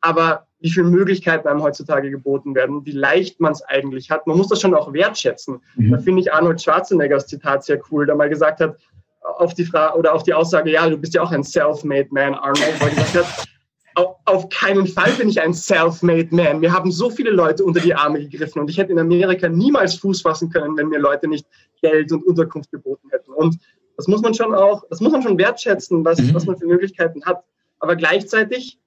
aber 0.00 0.46
wie 0.60 0.70
viele 0.70 0.86
Möglichkeiten 0.86 1.48
einem 1.48 1.62
heutzutage 1.62 2.10
geboten 2.10 2.54
werden, 2.54 2.84
wie 2.84 2.92
leicht 2.92 3.40
man 3.40 3.52
es 3.52 3.62
eigentlich 3.62 4.10
hat. 4.10 4.26
Man 4.26 4.36
muss 4.36 4.48
das 4.48 4.60
schon 4.60 4.74
auch 4.74 4.92
wertschätzen. 4.92 5.60
Mhm. 5.76 5.92
Da 5.92 5.98
finde 5.98 6.20
ich 6.22 6.32
Arnold 6.32 6.60
Schwarzeneggers 6.60 7.26
Zitat 7.26 7.64
sehr 7.64 7.80
cool, 7.90 8.06
der 8.06 8.14
mal 8.14 8.28
gesagt 8.28 8.60
hat, 8.60 8.76
auf 9.22 9.54
die 9.54 9.64
Frage 9.64 9.98
oder 9.98 10.14
auf 10.14 10.22
die 10.22 10.34
Aussage, 10.34 10.70
ja, 10.70 10.88
du 10.88 10.96
bist 10.96 11.14
ja 11.14 11.22
auch 11.22 11.30
ein 11.30 11.44
self-made 11.44 12.08
man, 12.10 12.34
Arnold, 12.34 12.80
weil 12.80 12.90
gesagt 12.90 13.14
hat, 13.14 13.48
auf 13.94 14.48
keinen 14.48 14.86
Fall 14.86 15.10
bin 15.12 15.28
ich 15.28 15.40
ein 15.40 15.52
self-made 15.52 16.28
man. 16.30 16.60
Mir 16.60 16.72
haben 16.72 16.92
so 16.92 17.10
viele 17.10 17.30
Leute 17.30 17.64
unter 17.64 17.80
die 17.80 17.94
Arme 17.94 18.20
gegriffen 18.20 18.60
und 18.60 18.70
ich 18.70 18.78
hätte 18.78 18.92
in 18.92 18.98
Amerika 18.98 19.48
niemals 19.48 19.94
Fuß 19.96 20.22
fassen 20.22 20.50
können, 20.50 20.76
wenn 20.76 20.88
mir 20.88 20.98
Leute 20.98 21.28
nicht 21.28 21.46
Geld 21.82 22.12
und 22.12 22.24
Unterkunft 22.26 22.70
geboten 22.70 23.08
hätten. 23.10 23.32
Und 23.32 23.58
das 23.96 24.06
muss 24.06 24.22
man 24.22 24.34
schon 24.34 24.54
auch, 24.54 24.84
das 24.88 25.00
muss 25.00 25.12
man 25.12 25.22
schon 25.22 25.36
wertschätzen, 25.38 26.04
was, 26.04 26.20
mhm. 26.20 26.34
was 26.34 26.46
man 26.46 26.56
für 26.56 26.66
Möglichkeiten 26.66 27.24
hat. 27.24 27.42
Aber 27.80 27.96
gleichzeitig 27.96 28.78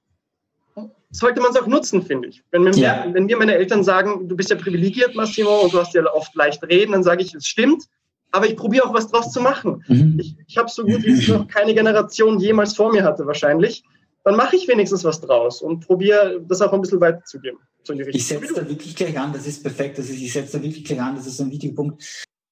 sollte 1.10 1.40
man 1.40 1.50
es 1.52 1.56
auch 1.56 1.66
nutzen, 1.66 2.02
finde 2.02 2.28
ich. 2.28 2.42
Wenn, 2.50 2.64
wenn, 2.64 2.72
ja. 2.74 3.04
wir, 3.04 3.14
wenn 3.14 3.26
mir 3.26 3.36
meine 3.36 3.54
Eltern 3.54 3.84
sagen, 3.84 4.28
du 4.28 4.36
bist 4.36 4.50
ja 4.50 4.56
privilegiert, 4.56 5.14
Massimo, 5.14 5.60
und 5.60 5.72
du 5.72 5.78
hast 5.78 5.94
ja 5.94 6.04
oft 6.12 6.34
leicht 6.34 6.62
reden, 6.64 6.92
dann 6.92 7.04
sage 7.04 7.22
ich, 7.22 7.34
es 7.34 7.46
stimmt, 7.46 7.84
aber 8.32 8.46
ich 8.46 8.56
probiere 8.56 8.86
auch 8.86 8.94
was 8.94 9.08
draus 9.08 9.30
zu 9.30 9.40
machen. 9.40 9.84
Mhm. 9.86 10.18
Ich, 10.18 10.36
ich 10.48 10.58
habe 10.58 10.68
so 10.68 10.84
gut 10.84 11.04
wie 11.04 11.12
es 11.12 11.28
noch 11.28 11.46
keine 11.46 11.74
Generation 11.74 12.40
jemals 12.40 12.74
vor 12.74 12.92
mir 12.92 13.04
hatte, 13.04 13.26
wahrscheinlich. 13.26 13.84
Dann 14.24 14.36
mache 14.36 14.56
ich 14.56 14.66
wenigstens 14.66 15.04
was 15.04 15.20
draus 15.20 15.62
und 15.62 15.86
probiere 15.86 16.40
das 16.46 16.62
auch 16.62 16.72
ein 16.72 16.80
bisschen 16.80 17.00
weiterzugeben. 17.00 17.58
So 17.82 17.92
ich 17.92 18.26
setze 18.26 18.54
da 18.54 18.68
wirklich 18.68 18.96
gleich 18.96 19.18
an, 19.18 19.32
das 19.34 19.46
ist 19.46 19.62
perfekt. 19.62 19.98
Also 19.98 20.12
ich 20.12 20.32
setze 20.32 20.56
da 20.56 20.62
wirklich 20.62 20.84
gleich 20.84 21.00
an, 21.00 21.16
das 21.16 21.26
ist 21.26 21.40
ein 21.40 21.50
wichtiger 21.50 21.74
Punkt. 21.74 22.02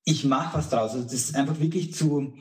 Ich 0.05 0.25
mache 0.25 0.59
was 0.59 0.69
draus. 0.69 0.93
Also 0.93 1.05
das 1.05 1.14
ist 1.14 1.35
einfach 1.35 1.59
wirklich 1.59 1.95
zu 1.95 2.35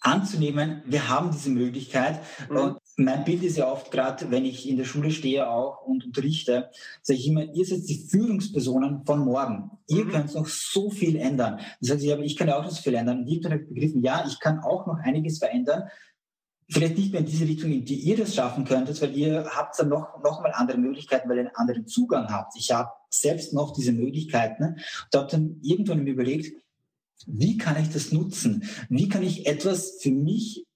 anzunehmen, 0.00 0.82
wir 0.86 1.08
haben 1.08 1.30
diese 1.32 1.50
Möglichkeit. 1.50 2.20
Mhm. 2.48 2.56
Und 2.56 2.78
mein 2.96 3.24
Bild 3.24 3.42
ist 3.42 3.56
ja 3.56 3.70
oft 3.70 3.90
gerade, 3.90 4.30
wenn 4.30 4.44
ich 4.44 4.68
in 4.68 4.76
der 4.76 4.84
Schule 4.84 5.10
stehe 5.10 5.48
auch 5.48 5.82
und 5.82 6.04
unterrichte, 6.04 6.70
sage 7.02 7.18
ich 7.18 7.28
immer, 7.28 7.42
ihr 7.52 7.66
seid 7.66 7.88
die 7.88 8.06
Führungspersonen 8.08 9.04
von 9.04 9.20
morgen. 9.24 9.70
Ihr 9.88 10.04
mhm. 10.04 10.10
könnt 10.10 10.34
noch 10.34 10.46
so 10.46 10.90
viel 10.90 11.16
ändern. 11.16 11.60
Das 11.80 11.90
heißt, 11.90 12.04
ich 12.04 12.36
kann 12.36 12.48
ja 12.48 12.58
auch 12.58 12.64
noch 12.64 12.70
so 12.70 12.82
viel 12.82 12.94
ändern. 12.94 13.20
Und 13.20 13.28
ich 13.28 13.44
habe 13.44 13.56
dann 13.56 13.68
begriffen, 13.68 14.02
ja, 14.02 14.24
ich 14.26 14.38
kann 14.38 14.60
auch 14.60 14.86
noch 14.86 14.98
einiges 14.98 15.38
verändern. 15.38 15.84
Vielleicht 16.70 16.98
nicht 16.98 17.12
mehr 17.12 17.20
in 17.20 17.26
diese 17.26 17.46
Richtung, 17.46 17.72
in 17.72 17.84
die 17.84 17.96
ihr 17.96 18.16
das 18.16 18.34
schaffen 18.34 18.64
könntet, 18.64 19.00
weil 19.00 19.16
ihr 19.16 19.46
habt 19.56 19.78
dann 19.78 19.88
noch, 19.88 20.22
noch 20.22 20.42
mal 20.42 20.52
andere 20.52 20.78
Möglichkeiten, 20.78 21.28
weil 21.28 21.38
ihr 21.38 21.46
einen 21.46 21.56
anderen 21.56 21.86
Zugang 21.86 22.28
habt. 22.28 22.54
Ich 22.56 22.70
habe 22.72 22.90
selbst 23.08 23.54
noch 23.54 23.72
diese 23.72 23.92
Möglichkeiten 23.92 24.64
und 24.64 25.18
habe 25.18 25.30
dann 25.30 25.60
irgendwann 25.62 26.04
mir 26.04 26.12
überlegt, 26.12 26.62
wie 27.26 27.56
kann 27.56 27.80
ich 27.80 27.88
das 27.90 28.12
nutzen? 28.12 28.64
Wie 28.90 29.08
kann 29.08 29.22
ich 29.22 29.46
etwas 29.46 29.98
für 30.00 30.10
mich 30.10 30.66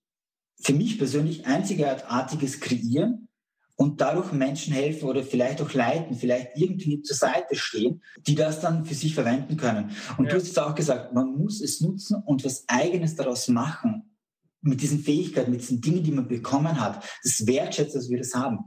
für 0.62 0.72
mich 0.72 0.96
persönlich 0.96 1.46
Einzigartiges 1.46 2.61
kreieren 2.61 3.28
und 3.75 4.00
dadurch 4.00 4.32
Menschen 4.32 4.72
helfen 4.72 5.08
oder 5.08 5.25
vielleicht 5.25 5.61
auch 5.61 5.72
leiten, 5.72 6.14
vielleicht 6.14 6.50
irgendwie 6.54 7.02
zur 7.02 7.16
Seite 7.16 7.56
stehen, 7.56 8.02
die 8.26 8.37
das 8.37 8.61
dann 8.61 8.84
für 8.84 8.94
sich 8.94 9.14
verwenden 9.14 9.56
können. 9.56 9.90
Und 10.18 10.26
ja. 10.26 10.30
du 10.30 10.37
hast 10.37 10.46
jetzt 10.46 10.58
auch 10.61 10.75
gesagt, 10.75 11.12
man 11.14 11.37
muss 11.37 11.61
es 11.61 11.80
nutzen 11.80 12.22
und 12.25 12.44
was 12.44 12.64
Eigenes 12.68 13.16
daraus 13.16 13.49
machen. 13.49 14.12
Mit 14.62 14.81
diesen 14.81 15.00
Fähigkeiten, 15.00 15.50
mit 15.50 15.61
diesen 15.61 15.81
Dingen, 15.81 16.02
die 16.02 16.12
man 16.12 16.28
bekommen 16.28 16.81
hat. 16.81 17.04
Das 17.23 17.47
wertschätzt, 17.47 17.95
dass 17.95 18.09
wir 18.09 18.19
das 18.19 18.35
haben. 18.35 18.59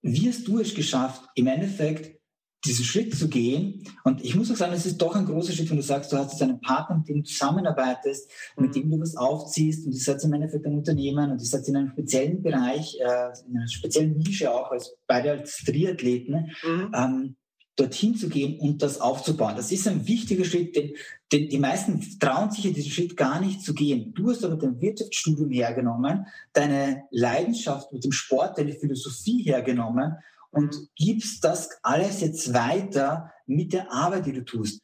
Wie 0.00 0.28
hast 0.28 0.48
du 0.48 0.58
es 0.58 0.74
geschafft, 0.74 1.22
im 1.34 1.46
Endeffekt 1.46 2.22
diesen 2.64 2.84
Schritt 2.84 3.14
zu 3.16 3.28
gehen. 3.28 3.82
Und 4.04 4.24
ich 4.24 4.36
muss 4.36 4.50
auch 4.50 4.56
sagen, 4.56 4.72
es 4.72 4.86
ist 4.86 4.98
doch 4.98 5.16
ein 5.16 5.26
großer 5.26 5.52
Schritt, 5.52 5.70
wenn 5.70 5.78
du 5.78 5.82
sagst, 5.82 6.12
du 6.12 6.16
hast 6.16 6.32
jetzt 6.32 6.42
einen 6.42 6.60
Partner, 6.60 6.98
mit 6.98 7.08
dem 7.08 7.16
du 7.16 7.22
zusammenarbeitest, 7.24 8.30
mhm. 8.56 8.66
mit 8.66 8.74
dem 8.74 8.90
du 8.90 9.00
was 9.00 9.16
aufziehst 9.16 9.86
und 9.86 9.92
ihr 9.92 10.00
seid 10.00 10.22
im 10.22 10.32
Endeffekt 10.32 10.66
ein 10.66 10.78
Unternehmen 10.78 11.32
und 11.32 11.40
ihr 11.40 11.46
seid 11.46 11.66
in 11.66 11.76
einem 11.76 11.90
speziellen 11.90 12.42
Bereich, 12.42 12.98
äh, 13.00 13.30
in 13.48 13.56
einer 13.56 13.68
speziellen 13.68 14.16
Nische 14.16 14.52
auch, 14.52 14.70
als 14.70 14.96
beide 15.06 15.32
als 15.32 15.56
Triathleten, 15.64 16.52
mhm. 16.62 16.92
ähm, 16.94 17.36
dorthin 17.76 18.14
zu 18.14 18.28
gehen 18.28 18.58
und 18.58 18.82
das 18.82 19.00
aufzubauen. 19.00 19.56
Das 19.56 19.72
ist 19.72 19.88
ein 19.88 20.06
wichtiger 20.06 20.44
Schritt, 20.44 20.76
denn, 20.76 20.92
denn 21.32 21.48
die 21.48 21.58
meisten 21.58 22.18
trauen 22.18 22.50
sich 22.50 22.64
ja 22.64 22.70
diesen 22.70 22.90
Schritt 22.90 23.16
gar 23.16 23.40
nicht 23.40 23.62
zu 23.62 23.72
gehen. 23.72 24.12
Du 24.14 24.30
hast 24.30 24.44
aber 24.44 24.56
dein 24.56 24.80
Wirtschaftsstudium 24.80 25.50
hergenommen, 25.50 26.26
deine 26.52 27.04
Leidenschaft 27.10 27.92
mit 27.92 28.04
dem 28.04 28.12
Sport, 28.12 28.58
deine 28.58 28.74
Philosophie 28.74 29.42
hergenommen 29.42 30.16
und 30.50 30.76
gibst 30.96 31.42
das 31.44 31.70
alles 31.82 32.20
jetzt 32.20 32.52
weiter 32.52 33.32
mit 33.46 33.72
der 33.72 33.90
Arbeit, 33.90 34.26
die 34.26 34.32
du 34.32 34.44
tust. 34.44 34.82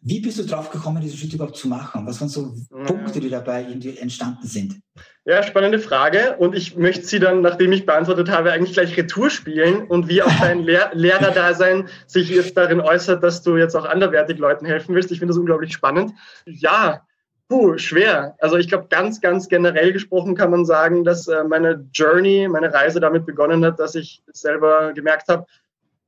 Wie 0.00 0.20
bist 0.20 0.38
du 0.38 0.44
drauf 0.44 0.70
gekommen, 0.70 1.00
diesen 1.00 1.18
Schritt 1.18 1.32
überhaupt 1.32 1.56
zu 1.56 1.68
machen? 1.68 2.06
Was 2.06 2.20
waren 2.20 2.28
so 2.28 2.54
ja. 2.70 2.84
Punkte, 2.84 3.20
die 3.20 3.28
dabei 3.28 3.64
entstanden 3.64 4.46
sind? 4.46 4.80
Ja, 5.24 5.44
spannende 5.44 5.78
Frage. 5.78 6.36
Und 6.38 6.56
ich 6.56 6.76
möchte 6.76 7.04
sie 7.04 7.20
dann, 7.20 7.42
nachdem 7.42 7.70
ich 7.70 7.86
beantwortet 7.86 8.28
habe, 8.28 8.50
eigentlich 8.50 8.72
gleich 8.72 8.96
Retour 8.96 9.30
spielen 9.30 9.84
und 9.86 10.08
wie 10.08 10.20
auch 10.20 10.40
dein 10.40 10.64
Lehr 10.64 10.90
Lehrerdasein 10.94 11.88
sich 12.06 12.28
jetzt 12.28 12.56
darin 12.56 12.80
äußert, 12.80 13.22
dass 13.22 13.42
du 13.42 13.56
jetzt 13.56 13.76
auch 13.76 13.84
anderwertig 13.84 14.38
Leuten 14.38 14.66
helfen 14.66 14.94
willst. 14.96 15.12
Ich 15.12 15.20
finde 15.20 15.30
das 15.30 15.38
unglaublich 15.38 15.72
spannend. 15.72 16.12
Ja, 16.46 17.02
Puh, 17.52 17.76
schwer. 17.76 18.34
Also 18.38 18.56
ich 18.56 18.66
glaube, 18.66 18.86
ganz, 18.88 19.20
ganz 19.20 19.46
generell 19.46 19.92
gesprochen 19.92 20.34
kann 20.34 20.50
man 20.50 20.64
sagen, 20.64 21.04
dass 21.04 21.28
äh, 21.28 21.44
meine 21.44 21.86
Journey, 21.92 22.48
meine 22.48 22.72
Reise 22.72 22.98
damit 22.98 23.26
begonnen 23.26 23.62
hat, 23.62 23.78
dass 23.78 23.94
ich 23.94 24.22
selber 24.32 24.94
gemerkt 24.94 25.28
habe, 25.28 25.44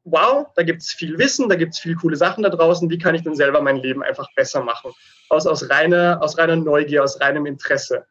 wow, 0.04 0.46
da 0.56 0.62
gibt 0.62 0.80
es 0.80 0.92
viel 0.92 1.18
Wissen, 1.18 1.50
da 1.50 1.56
gibt 1.56 1.74
es 1.74 1.80
viel 1.80 1.96
coole 1.96 2.16
Sachen 2.16 2.44
da 2.44 2.48
draußen, 2.48 2.88
wie 2.88 2.96
kann 2.96 3.14
ich 3.14 3.24
denn 3.24 3.34
selber 3.34 3.60
mein 3.60 3.76
Leben 3.76 4.02
einfach 4.02 4.26
besser 4.34 4.62
machen? 4.62 4.92
Aus, 5.28 5.46
aus, 5.46 5.68
reiner, 5.68 6.18
aus 6.22 6.38
reiner 6.38 6.56
Neugier, 6.56 7.04
aus 7.04 7.20
reinem 7.20 7.44
Interesse. 7.44 8.06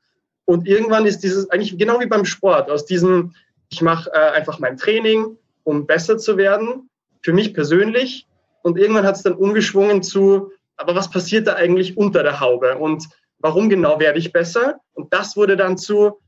Und 0.45 0.67
irgendwann 0.67 1.05
ist 1.05 1.19
dieses, 1.19 1.49
eigentlich 1.49 1.77
genau 1.77 1.99
wie 1.99 2.05
beim 2.05 2.25
Sport, 2.25 2.69
aus 2.69 2.85
diesem, 2.85 3.33
ich 3.69 3.81
mache 3.81 4.09
äh, 4.13 4.31
einfach 4.31 4.59
mein 4.59 4.77
Training, 4.77 5.37
um 5.63 5.85
besser 5.85 6.17
zu 6.17 6.37
werden, 6.37 6.89
für 7.21 7.33
mich 7.33 7.53
persönlich. 7.53 8.27
Und 8.61 8.77
irgendwann 8.77 9.05
hat 9.05 9.15
es 9.15 9.23
dann 9.23 9.33
umgeschwungen 9.33 10.03
zu, 10.03 10.51
aber 10.77 10.95
was 10.95 11.09
passiert 11.09 11.47
da 11.47 11.53
eigentlich 11.53 11.97
unter 11.97 12.23
der 12.23 12.39
Haube? 12.39 12.77
Und 12.77 13.05
warum 13.39 13.69
genau 13.69 13.99
werde 13.99 14.19
ich 14.19 14.33
besser? 14.33 14.79
Und 14.93 15.13
das 15.13 15.35
wurde 15.37 15.55
dann 15.55 15.77
zu, 15.77 16.19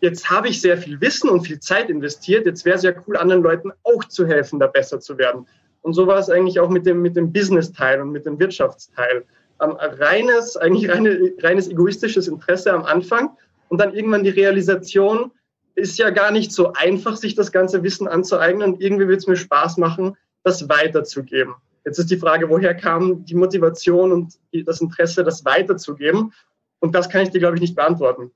jetzt 0.00 0.30
habe 0.30 0.48
ich 0.48 0.60
sehr 0.60 0.78
viel 0.78 1.00
Wissen 1.00 1.28
und 1.28 1.46
viel 1.46 1.60
Zeit 1.60 1.90
investiert, 1.90 2.46
jetzt 2.46 2.64
wäre 2.64 2.76
es 2.76 2.82
ja 2.82 2.92
cool, 3.06 3.16
anderen 3.16 3.42
Leuten 3.42 3.72
auch 3.82 4.04
zu 4.04 4.26
helfen, 4.26 4.60
da 4.60 4.66
besser 4.66 5.00
zu 5.00 5.18
werden. 5.18 5.46
Und 5.82 5.94
so 5.94 6.06
war 6.06 6.18
es 6.18 6.30
eigentlich 6.30 6.60
auch 6.60 6.68
mit 6.68 6.86
dem, 6.86 7.02
mit 7.02 7.16
dem 7.16 7.32
Business-Teil 7.32 8.00
und 8.00 8.10
mit 8.10 8.26
dem 8.26 8.38
Wirtschaftsteil. 8.38 9.24
Ähm, 9.62 9.76
reines, 9.78 10.56
eigentlich 10.56 10.90
reine, 10.90 11.32
reines 11.40 11.68
egoistisches 11.68 12.28
Interesse 12.28 12.72
am 12.72 12.84
Anfang 12.84 13.30
und 13.68 13.80
dann 13.80 13.94
irgendwann 13.94 14.24
die 14.24 14.30
Realisation, 14.30 15.30
ist 15.76 15.98
ja 15.98 16.10
gar 16.10 16.30
nicht 16.30 16.52
so 16.52 16.72
einfach, 16.72 17.16
sich 17.16 17.34
das 17.34 17.52
ganze 17.52 17.82
Wissen 17.82 18.08
anzueignen 18.08 18.72
und 18.72 18.82
irgendwie 18.82 19.08
wird 19.08 19.18
es 19.18 19.26
mir 19.26 19.36
Spaß 19.36 19.76
machen, 19.76 20.16
das 20.42 20.68
weiterzugeben. 20.68 21.54
Jetzt 21.84 21.98
ist 21.98 22.10
die 22.10 22.16
Frage, 22.16 22.48
woher 22.48 22.74
kam 22.74 23.24
die 23.24 23.34
Motivation 23.34 24.10
und 24.10 24.34
das 24.64 24.80
Interesse, 24.80 25.22
das 25.22 25.44
weiterzugeben? 25.44 26.32
Und 26.80 26.94
das 26.94 27.08
kann 27.08 27.22
ich 27.22 27.30
dir, 27.30 27.38
glaube 27.38 27.56
ich, 27.56 27.60
nicht 27.60 27.76
beantworten. 27.76 28.30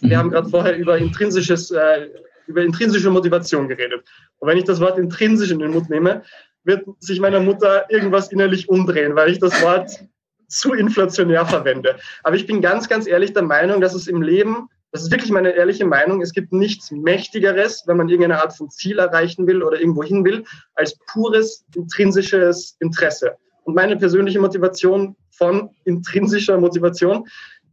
Wir 0.00 0.16
mhm. 0.16 0.16
haben 0.16 0.30
gerade 0.30 0.48
vorher 0.48 0.76
über 0.76 0.96
intrinsisches, 0.96 1.70
äh, 1.70 2.08
über 2.46 2.62
intrinsische 2.62 3.10
Motivation 3.10 3.68
geredet. 3.68 4.04
Und 4.38 4.48
wenn 4.48 4.58
ich 4.58 4.64
das 4.64 4.80
Wort 4.80 4.98
intrinsisch 4.98 5.50
in 5.50 5.58
den 5.58 5.72
Mund 5.72 5.90
nehme, 5.90 6.22
wird 6.64 6.86
sich 7.00 7.20
meiner 7.20 7.40
Mutter 7.40 7.90
irgendwas 7.90 8.32
innerlich 8.32 8.68
umdrehen, 8.68 9.14
weil 9.14 9.30
ich 9.30 9.38
das 9.38 9.60
Wort 9.62 10.04
zu 10.48 10.72
inflationär 10.72 11.46
verwende. 11.46 11.96
Aber 12.22 12.36
ich 12.36 12.46
bin 12.46 12.60
ganz, 12.60 12.88
ganz 12.88 13.06
ehrlich 13.06 13.32
der 13.32 13.42
Meinung, 13.42 13.80
dass 13.80 13.94
es 13.94 14.06
im 14.06 14.22
Leben, 14.22 14.68
das 14.92 15.02
ist 15.02 15.10
wirklich 15.10 15.30
meine 15.30 15.50
ehrliche 15.50 15.84
Meinung, 15.84 16.22
es 16.22 16.32
gibt 16.32 16.52
nichts 16.52 16.90
Mächtigeres, 16.90 17.84
wenn 17.86 17.96
man 17.96 18.08
irgendeine 18.08 18.40
Art 18.40 18.56
von 18.56 18.70
Ziel 18.70 18.98
erreichen 18.98 19.46
will 19.46 19.62
oder 19.62 19.78
irgendwo 19.80 20.02
hin 20.02 20.24
will, 20.24 20.44
als 20.74 20.96
pures 21.12 21.64
intrinsisches 21.74 22.76
Interesse. 22.80 23.32
Und 23.64 23.74
meine 23.74 23.96
persönliche 23.96 24.40
Motivation 24.40 25.16
von 25.30 25.70
intrinsischer 25.84 26.58
Motivation 26.58 27.26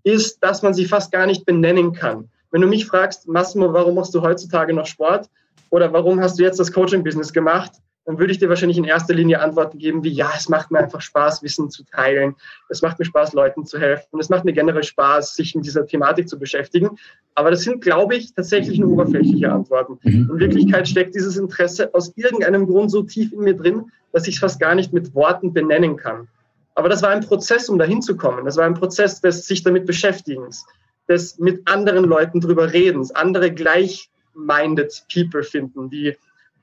ist, 0.03 0.43
dass 0.43 0.61
man 0.63 0.73
sie 0.73 0.85
fast 0.85 1.11
gar 1.11 1.25
nicht 1.25 1.45
benennen 1.45 1.93
kann. 1.93 2.29
Wenn 2.51 2.61
du 2.61 2.67
mich 2.67 2.85
fragst, 2.85 3.27
Massimo, 3.27 3.73
warum 3.73 3.95
machst 3.95 4.13
du 4.13 4.21
heutzutage 4.21 4.73
noch 4.73 4.85
Sport? 4.85 5.29
Oder 5.69 5.91
warum 5.93 6.19
hast 6.19 6.37
du 6.37 6.43
jetzt 6.43 6.59
das 6.59 6.71
Coaching-Business 6.71 7.33
gemacht? 7.33 7.71
Dann 8.05 8.19
würde 8.19 8.33
ich 8.33 8.39
dir 8.39 8.49
wahrscheinlich 8.49 8.77
in 8.77 8.83
erster 8.83 9.13
Linie 9.13 9.39
Antworten 9.39 9.77
geben 9.77 10.03
wie, 10.03 10.11
ja, 10.11 10.31
es 10.35 10.49
macht 10.49 10.71
mir 10.71 10.79
einfach 10.79 10.99
Spaß, 10.99 11.41
Wissen 11.41 11.69
zu 11.69 11.83
teilen. 11.85 12.35
Es 12.67 12.81
macht 12.81 12.99
mir 12.99 13.05
Spaß, 13.05 13.33
Leuten 13.33 13.65
zu 13.65 13.79
helfen. 13.79 14.07
Und 14.11 14.19
es 14.19 14.29
macht 14.29 14.43
mir 14.43 14.51
generell 14.51 14.83
Spaß, 14.83 15.35
sich 15.35 15.55
mit 15.55 15.65
dieser 15.65 15.85
Thematik 15.85 16.27
zu 16.27 16.37
beschäftigen. 16.37 16.97
Aber 17.35 17.49
das 17.49 17.61
sind, 17.61 17.81
glaube 17.81 18.15
ich, 18.15 18.33
tatsächlich 18.33 18.77
nur 18.77 18.91
oberflächliche 18.91 19.51
Antworten. 19.51 19.99
Mhm. 20.03 20.29
In 20.31 20.39
Wirklichkeit 20.39 20.87
steckt 20.87 21.15
dieses 21.15 21.37
Interesse 21.37 21.93
aus 21.93 22.11
irgendeinem 22.17 22.67
Grund 22.67 22.91
so 22.91 23.03
tief 23.03 23.31
in 23.31 23.39
mir 23.39 23.55
drin, 23.55 23.91
dass 24.11 24.27
ich 24.27 24.35
es 24.35 24.39
fast 24.41 24.59
gar 24.59 24.75
nicht 24.75 24.91
mit 24.91 25.15
Worten 25.15 25.53
benennen 25.53 25.95
kann. 25.95 26.27
Aber 26.75 26.89
das 26.89 27.01
war 27.03 27.09
ein 27.09 27.21
Prozess, 27.21 27.69
um 27.69 27.77
dahin 27.77 28.01
zu 28.01 28.17
kommen. 28.17 28.45
Das 28.45 28.57
war 28.57 28.65
ein 28.65 28.73
Prozess 28.73 29.21
des 29.21 29.45
sich 29.45 29.63
damit 29.63 29.85
beschäftigens, 29.85 30.65
des 31.07 31.39
mit 31.39 31.67
anderen 31.69 32.03
Leuten 32.03 32.41
drüber 32.41 32.73
redens, 32.73 33.11
andere 33.11 33.51
gleich-minded 33.51 35.05
People 35.13 35.43
finden, 35.43 35.89
die 35.89 36.17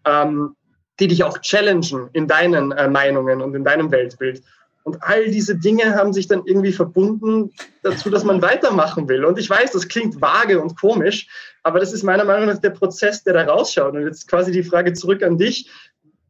ähm, 0.04 0.56
die 1.00 1.08
dich 1.08 1.24
auch 1.24 1.38
challengen 1.38 2.08
in 2.12 2.28
deinen 2.28 2.72
äh, 2.72 2.88
Meinungen 2.88 3.40
und 3.40 3.54
in 3.54 3.64
deinem 3.64 3.90
Weltbild. 3.90 4.42
Und 4.82 5.02
all 5.02 5.30
diese 5.30 5.56
Dinge 5.56 5.94
haben 5.94 6.12
sich 6.12 6.26
dann 6.26 6.42
irgendwie 6.46 6.72
verbunden 6.72 7.52
dazu, 7.82 8.08
dass 8.10 8.24
man 8.24 8.40
weitermachen 8.40 9.08
will. 9.08 9.24
Und 9.24 9.38
ich 9.38 9.48
weiß, 9.48 9.72
das 9.72 9.88
klingt 9.88 10.20
vage 10.20 10.60
und 10.60 10.78
komisch, 10.78 11.28
aber 11.62 11.80
das 11.80 11.92
ist 11.92 12.02
meiner 12.02 12.24
Meinung 12.24 12.46
nach 12.46 12.58
der 12.58 12.70
Prozess, 12.70 13.22
der 13.22 13.34
da 13.34 13.44
rausschaut. 13.44 13.94
Und 13.94 14.06
jetzt 14.06 14.26
quasi 14.26 14.52
die 14.52 14.62
Frage 14.62 14.92
zurück 14.94 15.22
an 15.22 15.36
dich. 15.36 15.68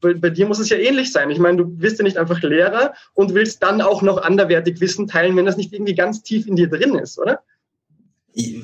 Bei, 0.01 0.15
bei 0.15 0.31
dir 0.31 0.47
muss 0.47 0.59
es 0.59 0.71
ja 0.71 0.79
ähnlich 0.79 1.13
sein. 1.13 1.31
Ich 1.31 1.39
meine, 1.39 1.59
du 1.59 1.65
bist 1.65 1.99
ja 1.99 2.05
nicht 2.05 2.17
einfach 2.17 2.41
Lehrer 2.43 2.95
und 3.15 3.35
willst 3.35 3.63
dann 3.63 3.81
auch 3.81 4.03
noch 4.03 4.19
anderwertig 4.19 4.81
Wissen 4.81 5.07
teilen, 5.07 5.37
wenn 5.37 5.47
das 5.47 5.57
nicht 5.57 5.73
irgendwie 5.73 5.95
ganz 5.95 6.23
tief 6.23 6.47
in 6.47 6.57
dir 6.57 6.69
drin 6.69 6.97
ist, 6.97 7.19
oder? 7.19 7.43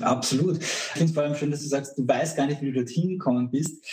Absolut. 0.00 0.58
Ich 0.58 0.64
finde 0.64 1.06
es 1.06 1.12
vor 1.12 1.22
allem 1.24 1.34
schön, 1.34 1.50
dass 1.50 1.62
du 1.62 1.68
sagst, 1.68 1.98
du 1.98 2.06
weißt 2.06 2.36
gar 2.36 2.46
nicht, 2.46 2.60
wie 2.62 2.66
du 2.66 2.72
dorthin 2.72 3.10
gekommen 3.10 3.50
bist. 3.50 3.84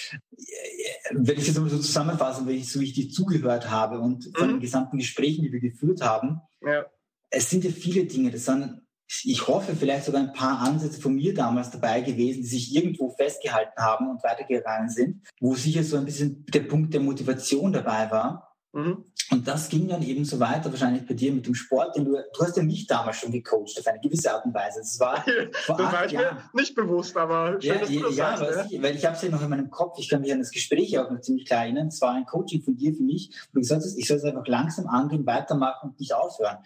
Wenn 1.16 1.38
ich 1.38 1.46
das 1.46 1.56
so 1.56 1.68
zusammenfasse, 1.68 2.46
weil 2.46 2.56
ich 2.56 2.72
so 2.72 2.80
richtig 2.80 3.14
zugehört 3.14 3.70
habe 3.70 4.00
und 4.00 4.30
von 4.36 4.48
mhm. 4.48 4.52
den 4.54 4.60
gesamten 4.60 4.98
Gesprächen, 4.98 5.44
die 5.44 5.52
wir 5.52 5.60
geführt 5.60 6.02
haben, 6.02 6.42
ja. 6.62 6.86
es 7.30 7.50
sind 7.50 7.64
ja 7.64 7.72
viele 7.72 8.06
Dinge. 8.06 8.32
Das 8.32 8.46
sind, 8.46 8.82
ich 9.24 9.48
hoffe, 9.48 9.76
vielleicht 9.76 10.06
sogar 10.06 10.22
ein 10.22 10.34
paar 10.34 10.60
Ansätze 10.60 11.02
von 11.02 11.16
mir 11.16 11.34
damals 11.34 11.72
dabei 11.72 12.02
gewesen, 12.02 12.42
die 12.42 12.48
sich 12.48 12.76
irgendwo 12.76 13.10
festgehalten 13.12 13.80
haben 13.82 14.10
und 14.10 14.24
weitergegangen 14.24 14.90
sind, 14.90 15.22
wo 15.40 15.56
sicher 15.56 15.84
so 15.84 15.98
ein 15.98 16.06
bisschen 16.06 16.46
der 16.48 16.62
Punkt 16.62 16.94
der 16.94 17.02
Motivation 17.02 17.74
dabei 17.74 18.10
war. 18.12 18.53
Mhm. 18.74 19.06
Und 19.30 19.48
das 19.48 19.70
ging 19.70 19.88
dann 19.88 20.02
eben 20.02 20.26
so 20.26 20.40
weiter, 20.40 20.72
wahrscheinlich 20.72 21.06
bei 21.08 21.14
dir 21.14 21.32
mit 21.32 21.46
dem 21.46 21.56
Sport, 21.56 21.96
denn 21.96 22.06
du, 22.06 22.12
du 22.12 22.44
hast 22.44 22.58
ja 22.58 22.64
mich 22.64 22.88
damals 22.88 23.18
schon 23.18 23.32
gecoacht 23.32 23.80
auf 23.80 23.88
eine 23.88 24.00
gewisse 24.00 24.34
Art 24.34 24.46
und 24.46 24.54
Weise. 24.54 24.80
Das 24.80 25.00
war 25.00 25.24
vor 25.54 25.78
das 25.78 25.94
war 25.94 26.12
mir 26.12 26.38
nicht 26.54 26.76
bewusst, 26.76 27.16
aber 27.16 27.62
schön, 27.62 27.74
ja, 27.74 27.80
dass 27.80 27.90
du 27.90 28.00
das 28.02 28.16
ja, 28.16 28.38
sagst. 28.38 28.72
Ja. 28.72 28.82
weil 28.82 28.96
ich 28.96 29.06
habe 29.06 29.16
es 29.16 29.22
ja 29.22 29.30
noch 29.30 29.42
in 29.42 29.50
meinem 29.50 29.70
Kopf, 29.70 29.98
ich 30.00 30.10
kann 30.10 30.22
mich 30.22 30.34
an 30.34 30.40
das 30.40 30.52
Gespräch 30.52 30.98
auch 30.98 31.10
noch 31.10 31.22
ziemlich 31.22 31.46
klar 31.46 31.64
erinnern. 31.64 31.88
Es 31.88 32.02
war 32.02 32.14
ein 32.14 32.26
Coaching 32.26 32.64
von 32.64 32.76
dir 32.76 32.94
für 32.94 33.04
mich, 33.04 33.30
wo 33.52 33.56
du 33.56 33.62
gesagt 33.62 33.84
hast, 33.84 33.98
ich 33.98 34.08
soll 34.08 34.18
es 34.18 34.24
einfach 34.24 34.48
langsam 34.48 34.88
angehen, 34.88 35.26
weitermachen 35.26 35.92
und 35.92 36.00
nicht 36.00 36.14
aufhören. 36.14 36.58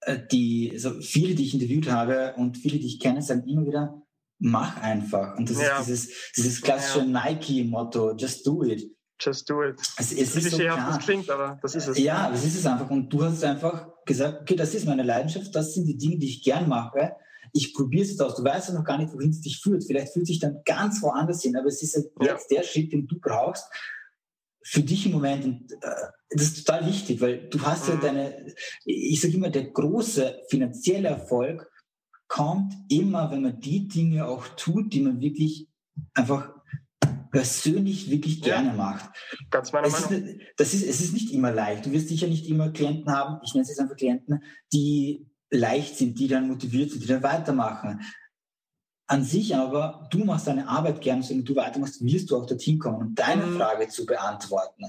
Äh, 0.00 0.18
die, 0.30 0.70
also 0.72 1.00
viele, 1.00 1.34
die 1.34 1.44
ich 1.44 1.54
interviewt 1.54 1.90
habe 1.90 2.34
und 2.36 2.56
viele, 2.56 2.78
die 2.78 2.86
ich 2.86 2.98
kenne, 2.98 3.22
sagen 3.22 3.46
immer 3.46 3.66
wieder, 3.66 4.02
mach 4.38 4.80
einfach. 4.82 5.36
Und 5.36 5.50
das 5.50 5.60
ja. 5.60 5.78
ist 5.78 5.86
dieses, 5.86 6.32
dieses 6.36 6.60
klassische 6.62 7.06
Nike-Motto, 7.06 8.16
just 8.16 8.46
do 8.46 8.64
it. 8.64 8.90
Just 9.24 9.48
do 9.48 9.62
it. 9.62 9.80
Es, 9.98 10.12
es 10.12 10.36
ist 10.36 10.50
so 10.50 10.58
das 10.58 10.98
klingt, 10.98 11.30
aber 11.30 11.58
das 11.62 11.74
ist 11.74 11.86
es. 11.86 11.98
Ja, 11.98 12.30
das 12.30 12.44
ist 12.44 12.58
es 12.58 12.66
einfach. 12.66 12.90
Und 12.90 13.08
du 13.08 13.24
hast 13.24 13.44
einfach 13.44 13.88
gesagt, 14.04 14.42
okay, 14.42 14.56
das 14.56 14.74
ist 14.74 14.86
meine 14.86 15.02
Leidenschaft, 15.02 15.54
das 15.54 15.74
sind 15.74 15.86
die 15.86 15.96
Dinge, 15.96 16.18
die 16.18 16.28
ich 16.28 16.42
gern 16.42 16.68
mache. 16.68 17.12
Ich 17.52 17.74
probiere 17.74 18.02
es 18.02 18.10
jetzt 18.10 18.20
aus. 18.20 18.34
Du 18.34 18.42
weißt 18.42 18.70
ja 18.70 18.74
noch 18.74 18.84
gar 18.84 18.98
nicht, 18.98 19.12
wohin 19.12 19.30
es 19.30 19.40
dich 19.40 19.60
führt. 19.60 19.84
Vielleicht 19.84 20.12
fühlt 20.12 20.26
sich 20.26 20.40
dann 20.40 20.62
ganz 20.64 21.02
woanders 21.02 21.42
hin, 21.42 21.56
aber 21.56 21.66
es 21.66 21.82
ist 21.82 21.94
ja. 21.94 22.32
jetzt 22.32 22.50
der 22.50 22.62
Schritt, 22.62 22.92
den 22.92 23.06
du 23.06 23.20
brauchst 23.20 23.64
für 24.64 24.82
dich 24.82 25.06
im 25.06 25.12
Moment. 25.12 25.44
Und, 25.44 25.72
äh, 25.72 25.94
das 26.30 26.42
ist 26.42 26.66
total 26.66 26.86
wichtig, 26.86 27.20
weil 27.20 27.48
du 27.48 27.60
hast 27.62 27.88
mhm. 27.88 27.94
ja 27.94 28.00
deine, 28.00 28.54
ich 28.84 29.20
sage 29.20 29.34
immer, 29.34 29.50
der 29.50 29.70
große 29.70 30.40
finanzielle 30.48 31.08
Erfolg 31.08 31.70
kommt 32.26 32.72
immer, 32.88 33.30
wenn 33.30 33.42
man 33.42 33.60
die 33.60 33.86
Dinge 33.86 34.26
auch 34.26 34.48
tut, 34.56 34.92
die 34.94 35.02
man 35.02 35.20
wirklich 35.20 35.68
einfach 36.14 36.54
persönlich 37.32 38.10
wirklich 38.10 38.42
gerne 38.42 38.68
ja, 38.68 38.74
macht. 38.74 39.10
Ganz 39.50 39.72
meiner 39.72 39.88
Meinung. 39.88 40.12
Ist, 40.12 40.36
das 40.56 40.74
ist, 40.74 40.86
es 40.86 41.00
ist 41.00 41.14
nicht 41.14 41.32
immer 41.32 41.50
leicht. 41.50 41.86
Du 41.86 41.90
wirst 41.90 42.08
sicher 42.08 42.28
nicht 42.28 42.46
immer 42.46 42.70
Klienten 42.70 43.10
haben, 43.10 43.40
ich 43.42 43.54
nenne 43.54 43.62
es 43.62 43.70
jetzt 43.70 43.80
einfach 43.80 43.96
Klienten, 43.96 44.44
die 44.72 45.26
leicht 45.50 45.96
sind, 45.96 46.18
die 46.18 46.28
dann 46.28 46.46
motiviert 46.46 46.90
sind, 46.90 47.02
die 47.02 47.08
dann 47.08 47.22
weitermachen. 47.22 48.00
An 49.06 49.24
sich 49.24 49.56
aber, 49.56 50.08
du 50.10 50.24
machst 50.24 50.46
deine 50.46 50.68
Arbeit 50.68 51.00
gerne, 51.00 51.28
wenn 51.28 51.44
du 51.44 51.56
weitermachst, 51.56 52.04
wirst 52.04 52.30
du 52.30 52.36
auch 52.36 52.46
dorthin 52.46 52.78
kommen, 52.78 53.08
um 53.08 53.14
deine 53.14 53.46
mhm. 53.46 53.56
Frage 53.56 53.88
zu 53.88 54.06
beantworten. 54.06 54.84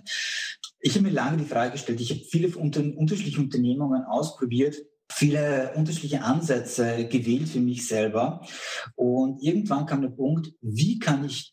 Ich 0.80 0.94
habe 0.96 1.04
mir 1.04 1.12
lange 1.12 1.38
die 1.38 1.46
Frage 1.46 1.72
gestellt, 1.72 2.02
ich 2.02 2.12
habe 2.12 2.22
viele 2.22 2.56
unter, 2.58 2.82
unterschiedliche 2.82 3.40
Unternehmungen 3.40 4.04
ausprobiert, 4.04 4.76
viele 5.10 5.74
unterschiedliche 5.76 6.24
Ansätze 6.24 7.08
gewählt 7.08 7.50
für 7.50 7.60
mich 7.60 7.88
selber. 7.88 8.46
Und 8.96 9.42
irgendwann 9.42 9.86
kam 9.86 10.02
der 10.02 10.10
Punkt, 10.10 10.54
wie 10.62 11.00
kann 11.00 11.26
ich 11.26 11.53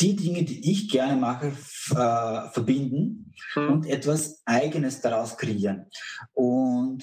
die 0.00 0.16
Dinge, 0.16 0.44
die 0.44 0.70
ich 0.70 0.88
gerne 0.88 1.16
mache, 1.16 1.48
äh, 1.48 2.50
verbinden 2.52 3.32
mhm. 3.56 3.68
und 3.70 3.86
etwas 3.86 4.42
Eigenes 4.44 5.00
daraus 5.00 5.36
kreieren. 5.36 5.86
Und 6.34 7.02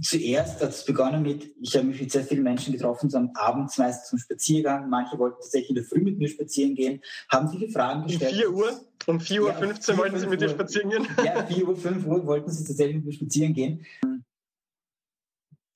zuerst 0.00 0.62
hat 0.62 0.70
es 0.70 0.84
begonnen 0.84 1.22
mit, 1.22 1.54
ich 1.60 1.76
habe 1.76 1.86
mich 1.86 2.00
mit 2.00 2.10
sehr 2.10 2.24
vielen 2.24 2.42
Menschen 2.42 2.72
getroffen, 2.72 3.10
so 3.10 3.18
am 3.18 3.30
Abend 3.34 3.76
meist 3.78 4.06
zum 4.06 4.18
Spaziergang. 4.18 4.88
Manche 4.88 5.18
wollten 5.18 5.40
tatsächlich 5.40 5.70
in 5.70 5.76
der 5.76 5.84
Früh 5.84 6.00
mit 6.00 6.18
mir 6.18 6.28
spazieren 6.28 6.74
gehen, 6.74 7.00
haben 7.30 7.50
viele 7.50 7.68
Fragen 7.68 8.06
gestellt. 8.06 8.32
Um 8.32 8.38
4 8.38 8.52
Uhr? 8.52 8.80
Um 9.06 9.18
4.15 9.18 9.40
Uhr 9.40 9.48
ja, 9.48 9.54
15 9.54 9.98
wollten 9.98 10.20
sie 10.20 10.26
mit 10.26 10.40
dir 10.40 10.48
spazieren 10.48 10.90
gehen? 10.90 11.08
Ja, 11.24 11.44
4 11.44 11.68
Uhr, 11.68 11.76
5 11.76 12.06
Uhr 12.06 12.26
wollten 12.26 12.50
sie 12.50 12.64
tatsächlich 12.64 12.96
mit 12.96 13.06
mir 13.06 13.12
spazieren 13.12 13.52
gehen. 13.52 13.86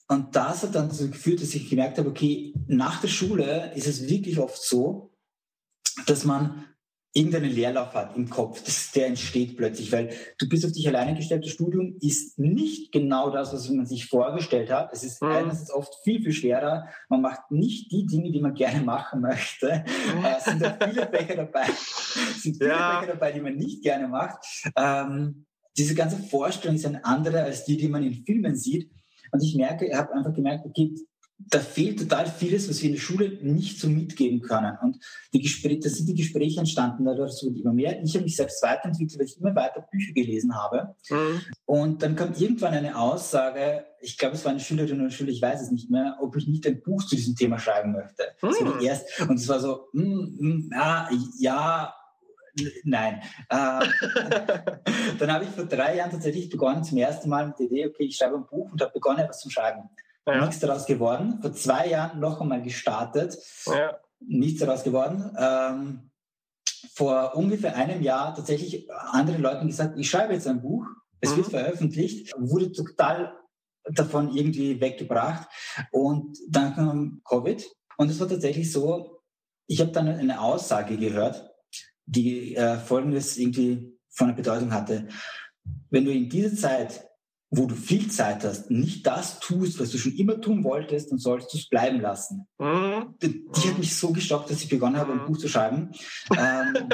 Und 0.09 0.37
das 0.37 0.62
hat 0.62 0.75
dann 0.75 0.88
dazu 0.88 1.11
geführt, 1.11 1.42
dass 1.42 1.55
ich 1.55 1.69
gemerkt 1.69 1.99
habe, 1.99 2.09
okay, 2.09 2.55
nach 2.69 3.01
der 3.01 3.09
Schule 3.09 3.73
ist 3.75 3.88
es 3.88 4.09
wirklich 4.09 4.38
oft 4.38 4.62
so, 4.62 5.11
dass 6.07 6.25
man 6.25 6.64
irgendeinen 7.16 7.51
Leerlauf 7.51 7.94
hat 7.94 8.14
im 8.14 8.29
Kopf, 8.29 8.62
das, 8.62 8.92
der 8.92 9.07
entsteht 9.07 9.57
plötzlich, 9.57 9.90
weil 9.90 10.11
du 10.38 10.49
bist 10.49 10.66
auf 10.66 10.72
dich 10.72 10.87
alleine 10.87 11.16
gestellt, 11.16 11.44
das 11.44 11.53
Studium 11.53 11.96
ist 12.03 12.38
nicht 12.38 12.92
genau 12.92 13.31
das, 13.31 13.55
was 13.55 13.70
man 13.70 13.87
sich 13.87 14.07
vorgestellt 14.07 14.70
hat. 14.70 14.92
Es 14.92 15.03
ist 15.03 15.22
mhm. 15.22 15.29
einerseits 15.29 15.72
oft 15.72 15.94
viel, 16.05 16.22
viel 16.22 16.33
schwerer. 16.33 16.88
Man 17.09 17.22
macht 17.22 17.51
nicht 17.51 17.90
die 17.90 18.05
Dinge, 18.05 18.31
die 18.31 18.40
man 18.40 18.53
gerne 18.53 18.83
machen 18.85 19.22
möchte. 19.22 19.85
Mhm. 20.14 20.25
Es 20.25 20.44
sind 20.44 20.61
da 20.61 20.77
viele 20.85 21.07
Fächer 21.09 21.37
dabei, 21.37 21.66
es 21.68 22.42
sind 22.42 22.59
viele 22.59 22.70
ja. 22.70 23.01
Fächer 23.01 23.12
dabei, 23.14 23.33
die 23.33 23.40
man 23.40 23.57
nicht 23.57 23.83
gerne 23.83 24.09
macht. 24.09 24.44
Ähm, 24.77 25.46
diese 25.79 25.94
ganze 25.94 26.18
Vorstellung 26.18 26.77
ist 26.77 26.87
eine 26.87 27.05
andere 27.05 27.42
als 27.42 27.64
die, 27.64 27.79
die 27.79 27.88
man 27.88 28.03
in 28.03 28.25
Filmen 28.27 28.57
sieht. 28.57 28.90
Und 29.33 29.42
ich 29.42 29.57
merke, 29.57 29.87
ich 29.87 29.94
habe 29.94 30.12
einfach 30.12 30.35
gemerkt, 30.35 30.66
okay, 30.66 30.94
da 31.38 31.61
fehlt 31.61 31.99
total 31.99 32.27
vieles, 32.27 32.68
was 32.68 32.81
wir 32.81 32.88
in 32.88 32.94
der 32.94 33.01
Schule 33.01 33.38
nicht 33.42 33.79
so 33.79 33.88
mitgeben 33.88 34.40
können. 34.40 34.77
Und 34.83 34.99
die 35.35 35.42
Gespräche, 35.42 35.81
da 35.81 35.88
sind 35.90 36.09
die 36.09 36.14
Gespräche 36.14 36.61
entstanden, 36.61 37.05
dadurch 37.05 37.33
so 37.33 37.51
immer 37.51 37.72
mehr. 37.72 38.03
Ich 38.03 38.14
habe 38.14 38.25
mich 38.25 38.37
selbst 38.37 38.62
weiterentwickelt, 38.62 39.18
weil 39.18 39.27
ich 39.27 39.38
immer 39.38 39.55
weiter 39.55 39.87
Bücher 39.90 40.14
gelesen 40.14 40.55
habe. 40.55 40.94
Mhm. 41.11 41.42
Und 41.66 42.03
dann 42.03 42.16
kam 42.16 42.33
irgendwann 42.33 42.72
eine 42.72 42.99
Aussage, 42.99 43.85
ich 44.01 44.16
glaube, 44.16 44.37
es 44.37 44.44
war 44.44 44.53
eine 44.53 44.61
Schülerin 44.61 45.01
oder 45.01 45.11
Schüler, 45.11 45.31
ich 45.31 45.42
weiß 45.42 45.61
es 45.61 45.70
nicht 45.70 45.90
mehr, 45.90 46.16
ob 46.20 46.37
ich 46.37 46.46
nicht 46.46 46.66
ein 46.66 46.81
Buch 46.83 47.05
zu 47.05 47.16
diesem 47.16 47.37
Thema 47.37 47.59
schreiben 47.59 47.92
möchte. 47.92 48.25
Mhm. 48.40 48.81
erst, 48.83 49.20
und 49.20 49.38
es 49.38 49.49
war 49.49 49.61
so, 49.61 49.88
mm, 49.92 50.01
mm, 50.03 50.70
ah, 50.75 51.09
ja, 51.38 51.94
Nein. 52.85 53.20
Äh, 53.51 53.81
dann 55.18 55.31
habe 55.31 55.44
ich 55.44 55.51
vor 55.51 55.66
drei 55.66 55.96
Jahren 55.96 56.11
tatsächlich 56.11 56.49
begonnen, 56.49 56.85
zum 56.85 56.96
ersten 56.96 57.29
Mal 57.29 57.49
mit 57.49 57.59
der 57.59 57.66
Idee, 57.66 57.87
okay, 57.87 58.05
ich 58.05 58.16
schreibe 58.16 58.37
ein 58.37 58.46
Buch 58.46 58.72
und 58.72 58.81
habe 58.81 58.92
begonnen, 58.92 59.18
etwas 59.18 59.40
zu 59.40 59.51
schreiben. 59.51 59.90
Ja. 60.27 60.45
Nichts 60.45 60.61
daraus 60.61 60.87
geworden. 60.87 61.39
Vor 61.41 61.53
zwei 61.53 61.89
Jahren 61.89 62.21
noch 62.21 62.41
einmal 62.41 62.62
gestartet. 62.62 63.39
Ja. 63.67 63.99
Nichts 64.21 64.61
daraus 64.61 64.83
geworden. 64.83 65.37
Ähm, 65.39 66.11
vor 66.95 67.37
ungefähr 67.37 67.77
einem 67.77 68.03
Jahr 68.03 68.35
tatsächlich 68.35 68.91
anderen 68.91 69.43
Leuten 69.43 69.67
gesagt, 69.67 69.99
ich 69.99 70.11
schreibe 70.11 70.35
jetzt 70.35 70.47
ein 70.47 70.62
Buch, 70.62 70.87
es 71.21 71.33
mhm. 71.33 71.37
wird 71.37 71.47
veröffentlicht, 71.49 72.35
wurde 72.39 72.73
total 72.73 73.37
davon 73.93 74.35
irgendwie 74.35 74.81
weggebracht. 74.81 75.49
Und 75.93 76.39
dann 76.49 76.75
kam 76.75 77.21
Covid. 77.25 77.65
Und 77.97 78.11
es 78.11 78.21
war 78.21 78.29
tatsächlich 78.29 78.73
so, 78.73 79.23
ich 79.67 79.81
habe 79.81 79.93
dann 79.93 80.09
eine 80.09 80.41
Aussage 80.41 80.97
gehört, 80.97 81.51
die 82.05 82.57
äh, 82.57 82.79
folgendes 82.79 83.37
irgendwie 83.37 83.99
von 84.11 84.29
der 84.29 84.35
Bedeutung 84.35 84.73
hatte. 84.73 85.09
Wenn 85.91 86.05
du 86.05 86.12
in 86.12 86.29
dieser 86.29 86.55
Zeit 86.57 87.06
wo 87.51 87.67
du 87.67 87.75
viel 87.75 88.11
Zeit 88.11 88.45
hast, 88.45 88.71
nicht 88.71 89.07
das 89.07 89.39
tust, 89.41 89.79
was 89.81 89.91
du 89.91 89.99
schon 89.99 90.17
immer 90.17 90.41
tun 90.41 90.65
wolltest, 90.65 91.13
dann 91.13 91.19
sollst 91.19 91.53
du 91.53 91.59
es 91.59 91.69
bleiben 91.69 92.01
lassen. 92.01 92.47
Mhm. 92.59 93.15
Die, 93.23 93.47
die 93.49 93.69
hat 93.69 93.79
mich 93.79 93.97
so 93.97 94.11
gestockt, 94.11 94.51
dass 94.51 94.63
ich 94.63 94.69
begonnen 94.69 94.97
habe, 94.97 95.13
ein 95.13 95.19
mhm. 95.19 95.27
Buch 95.27 95.39
zu 95.39 95.49
schreiben. 95.49 95.93
Ähm, 96.37 96.75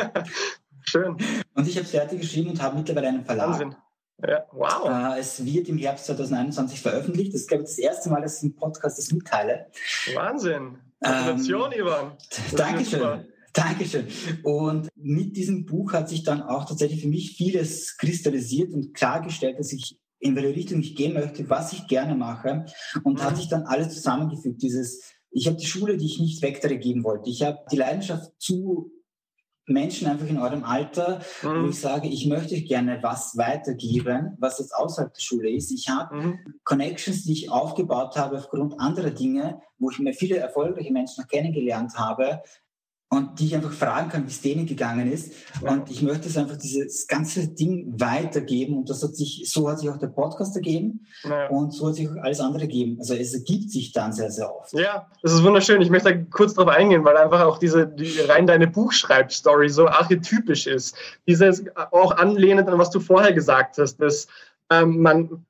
Schön. 0.84 1.16
Und 1.54 1.68
ich 1.68 1.76
habe 1.76 1.84
es 1.84 1.90
fertig 1.90 2.20
geschrieben 2.20 2.50
und 2.50 2.62
habe 2.62 2.76
mittlerweile 2.76 3.08
einen 3.08 3.24
Verlag. 3.24 3.50
Wahnsinn. 3.50 3.74
Ja, 4.26 4.44
wow. 4.52 5.16
Äh, 5.16 5.20
es 5.20 5.44
wird 5.44 5.68
im 5.68 5.78
Herbst 5.78 6.06
2021 6.06 6.80
veröffentlicht. 6.80 7.34
Das 7.34 7.42
ist, 7.42 7.48
glaube 7.48 7.64
ich, 7.64 7.70
das 7.70 7.78
erste 7.78 8.10
Mal, 8.10 8.20
dass 8.20 8.38
ich 8.38 8.44
im 8.44 8.54
Podcast 8.54 8.98
das 8.98 9.10
mitteile. 9.10 9.66
Wahnsinn. 10.14 10.78
Gratulation, 11.00 11.72
ähm, 11.72 11.80
Ivan. 11.80 12.12
Dankeschön. 12.56 13.26
Dankeschön. 13.52 14.06
Und 14.44 14.88
mit 14.94 15.36
diesem 15.36 15.66
Buch 15.66 15.92
hat 15.92 16.08
sich 16.08 16.22
dann 16.22 16.42
auch 16.42 16.64
tatsächlich 16.64 17.02
für 17.02 17.08
mich 17.08 17.36
vieles 17.36 17.96
kristallisiert 17.96 18.72
und 18.72 18.94
klargestellt, 18.94 19.58
dass 19.58 19.72
ich 19.72 19.98
in 20.22 20.36
welche 20.36 20.54
Richtung 20.54 20.80
ich 20.80 20.94
gehen 20.94 21.14
möchte, 21.14 21.50
was 21.50 21.72
ich 21.72 21.88
gerne 21.88 22.14
mache. 22.14 22.64
Und 23.02 23.18
mhm. 23.18 23.24
hat 23.24 23.36
sich 23.36 23.48
dann 23.48 23.64
alles 23.64 23.94
zusammengefügt. 23.94 24.62
Dieses, 24.62 25.02
ich 25.30 25.46
habe 25.46 25.56
die 25.56 25.66
Schule, 25.66 25.96
die 25.96 26.06
ich 26.06 26.20
nicht 26.20 26.42
weggeben 26.42 27.04
wollte. 27.04 27.28
Ich 27.28 27.42
habe 27.42 27.58
die 27.70 27.76
Leidenschaft 27.76 28.30
zu 28.38 28.92
Menschen 29.66 30.08
einfach 30.08 30.26
in 30.26 30.38
eurem 30.38 30.64
Alter, 30.64 31.20
mhm. 31.42 31.64
wo 31.64 31.68
ich 31.68 31.80
sage, 31.80 32.08
ich 32.08 32.26
möchte 32.26 32.60
gerne 32.62 32.98
was 33.02 33.36
weitergeben, 33.36 34.36
was 34.38 34.58
jetzt 34.58 34.74
außerhalb 34.74 35.12
der 35.12 35.20
Schule 35.20 35.50
ist. 35.50 35.72
Ich 35.72 35.88
habe 35.88 36.14
mhm. 36.16 36.38
Connections, 36.64 37.24
die 37.24 37.32
ich 37.32 37.50
aufgebaut 37.50 38.16
habe 38.16 38.38
aufgrund 38.38 38.78
anderer 38.78 39.10
Dinge, 39.10 39.60
wo 39.78 39.90
ich 39.90 39.98
mir 39.98 40.14
viele 40.14 40.36
erfolgreiche 40.36 40.92
Menschen 40.92 41.26
kennengelernt 41.26 41.94
habe, 41.96 42.42
und 43.12 43.38
die 43.38 43.48
ich 43.48 43.54
einfach 43.54 43.72
fragen 43.72 44.08
kann, 44.08 44.24
wie 44.24 44.30
es 44.30 44.40
denen 44.40 44.64
gegangen 44.64 45.12
ist. 45.12 45.34
Und 45.60 45.90
ich 45.90 46.00
möchte 46.00 46.28
es 46.28 46.38
einfach 46.38 46.56
dieses 46.56 47.06
ganze 47.06 47.46
Ding 47.46 47.92
weitergeben. 48.00 48.78
Und 48.78 48.88
das 48.88 49.02
hat 49.02 49.14
sich, 49.14 49.50
so 49.52 49.68
hat 49.68 49.80
sich 49.80 49.90
auch 49.90 49.98
der 49.98 50.06
Podcast 50.06 50.56
ergeben 50.56 51.06
ja. 51.24 51.48
und 51.48 51.74
so 51.74 51.88
hat 51.88 51.96
sich 51.96 52.08
auch 52.08 52.16
alles 52.22 52.40
andere 52.40 52.62
ergeben. 52.62 52.96
Also 52.98 53.12
es 53.12 53.34
ergibt 53.34 53.70
sich 53.70 53.92
dann 53.92 54.14
sehr, 54.14 54.30
sehr 54.30 54.50
oft. 54.50 54.72
Ja, 54.72 55.10
das 55.22 55.34
ist 55.34 55.44
wunderschön. 55.44 55.82
Ich 55.82 55.90
möchte 55.90 56.10
da 56.10 56.24
kurz 56.30 56.54
drauf 56.54 56.68
eingehen, 56.68 57.04
weil 57.04 57.18
einfach 57.18 57.42
auch 57.42 57.58
diese 57.58 57.86
die, 57.86 58.18
rein 58.20 58.46
deine 58.46 58.66
Buchschreibstory 58.66 59.68
so 59.68 59.88
archetypisch 59.88 60.66
ist. 60.66 60.96
Dieses 61.28 61.64
auch 61.90 62.12
anlehnend 62.12 62.66
an 62.70 62.78
was 62.78 62.88
du 62.88 62.98
vorher 62.98 63.34
gesagt 63.34 63.76
hast, 63.76 63.96
dass 63.96 64.26
ähm, 64.70 65.02
man 65.02 65.44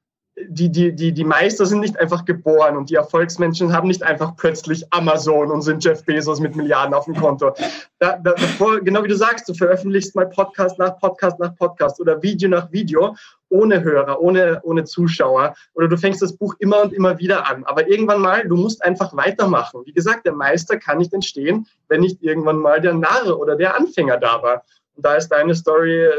die, 0.48 0.70
die, 0.70 0.94
die, 0.94 1.12
die 1.12 1.24
Meister 1.24 1.66
sind 1.66 1.80
nicht 1.80 1.98
einfach 1.98 2.24
geboren 2.24 2.76
und 2.76 2.88
die 2.88 2.94
Erfolgsmenschen 2.94 3.72
haben 3.72 3.88
nicht 3.88 4.02
einfach 4.02 4.34
plötzlich 4.36 4.90
Amazon 4.90 5.50
und 5.50 5.60
sind 5.60 5.84
Jeff 5.84 6.04
Bezos 6.04 6.40
mit 6.40 6.56
Milliarden 6.56 6.94
auf 6.94 7.04
dem 7.04 7.14
Konto. 7.14 7.52
Da, 7.98 8.16
da, 8.16 8.32
davor, 8.32 8.80
genau 8.80 9.04
wie 9.04 9.08
du 9.08 9.16
sagst, 9.16 9.48
du 9.48 9.54
veröffentlichst 9.54 10.14
mal 10.14 10.26
Podcast 10.26 10.78
nach 10.78 10.98
Podcast 10.98 11.38
nach 11.38 11.54
Podcast 11.56 12.00
oder 12.00 12.22
Video 12.22 12.48
nach 12.48 12.72
Video 12.72 13.14
ohne 13.50 13.82
Hörer, 13.82 14.20
ohne, 14.20 14.60
ohne 14.62 14.84
Zuschauer 14.84 15.54
oder 15.74 15.88
du 15.88 15.98
fängst 15.98 16.22
das 16.22 16.34
Buch 16.34 16.54
immer 16.58 16.82
und 16.82 16.94
immer 16.94 17.18
wieder 17.18 17.46
an. 17.46 17.64
Aber 17.64 17.86
irgendwann 17.86 18.22
mal, 18.22 18.48
du 18.48 18.56
musst 18.56 18.82
einfach 18.82 19.14
weitermachen. 19.14 19.82
Wie 19.84 19.92
gesagt, 19.92 20.24
der 20.24 20.32
Meister 20.32 20.78
kann 20.78 20.96
nicht 20.96 21.12
entstehen, 21.12 21.66
wenn 21.88 22.00
nicht 22.00 22.22
irgendwann 22.22 22.56
mal 22.56 22.80
der 22.80 22.94
Narre 22.94 23.36
oder 23.36 23.54
der 23.54 23.76
Anfänger 23.76 24.16
da 24.16 24.42
war. 24.42 24.62
Und 24.94 25.04
da 25.04 25.14
ist 25.14 25.28
deine 25.28 25.54
Story 25.54 26.04
äh, 26.04 26.10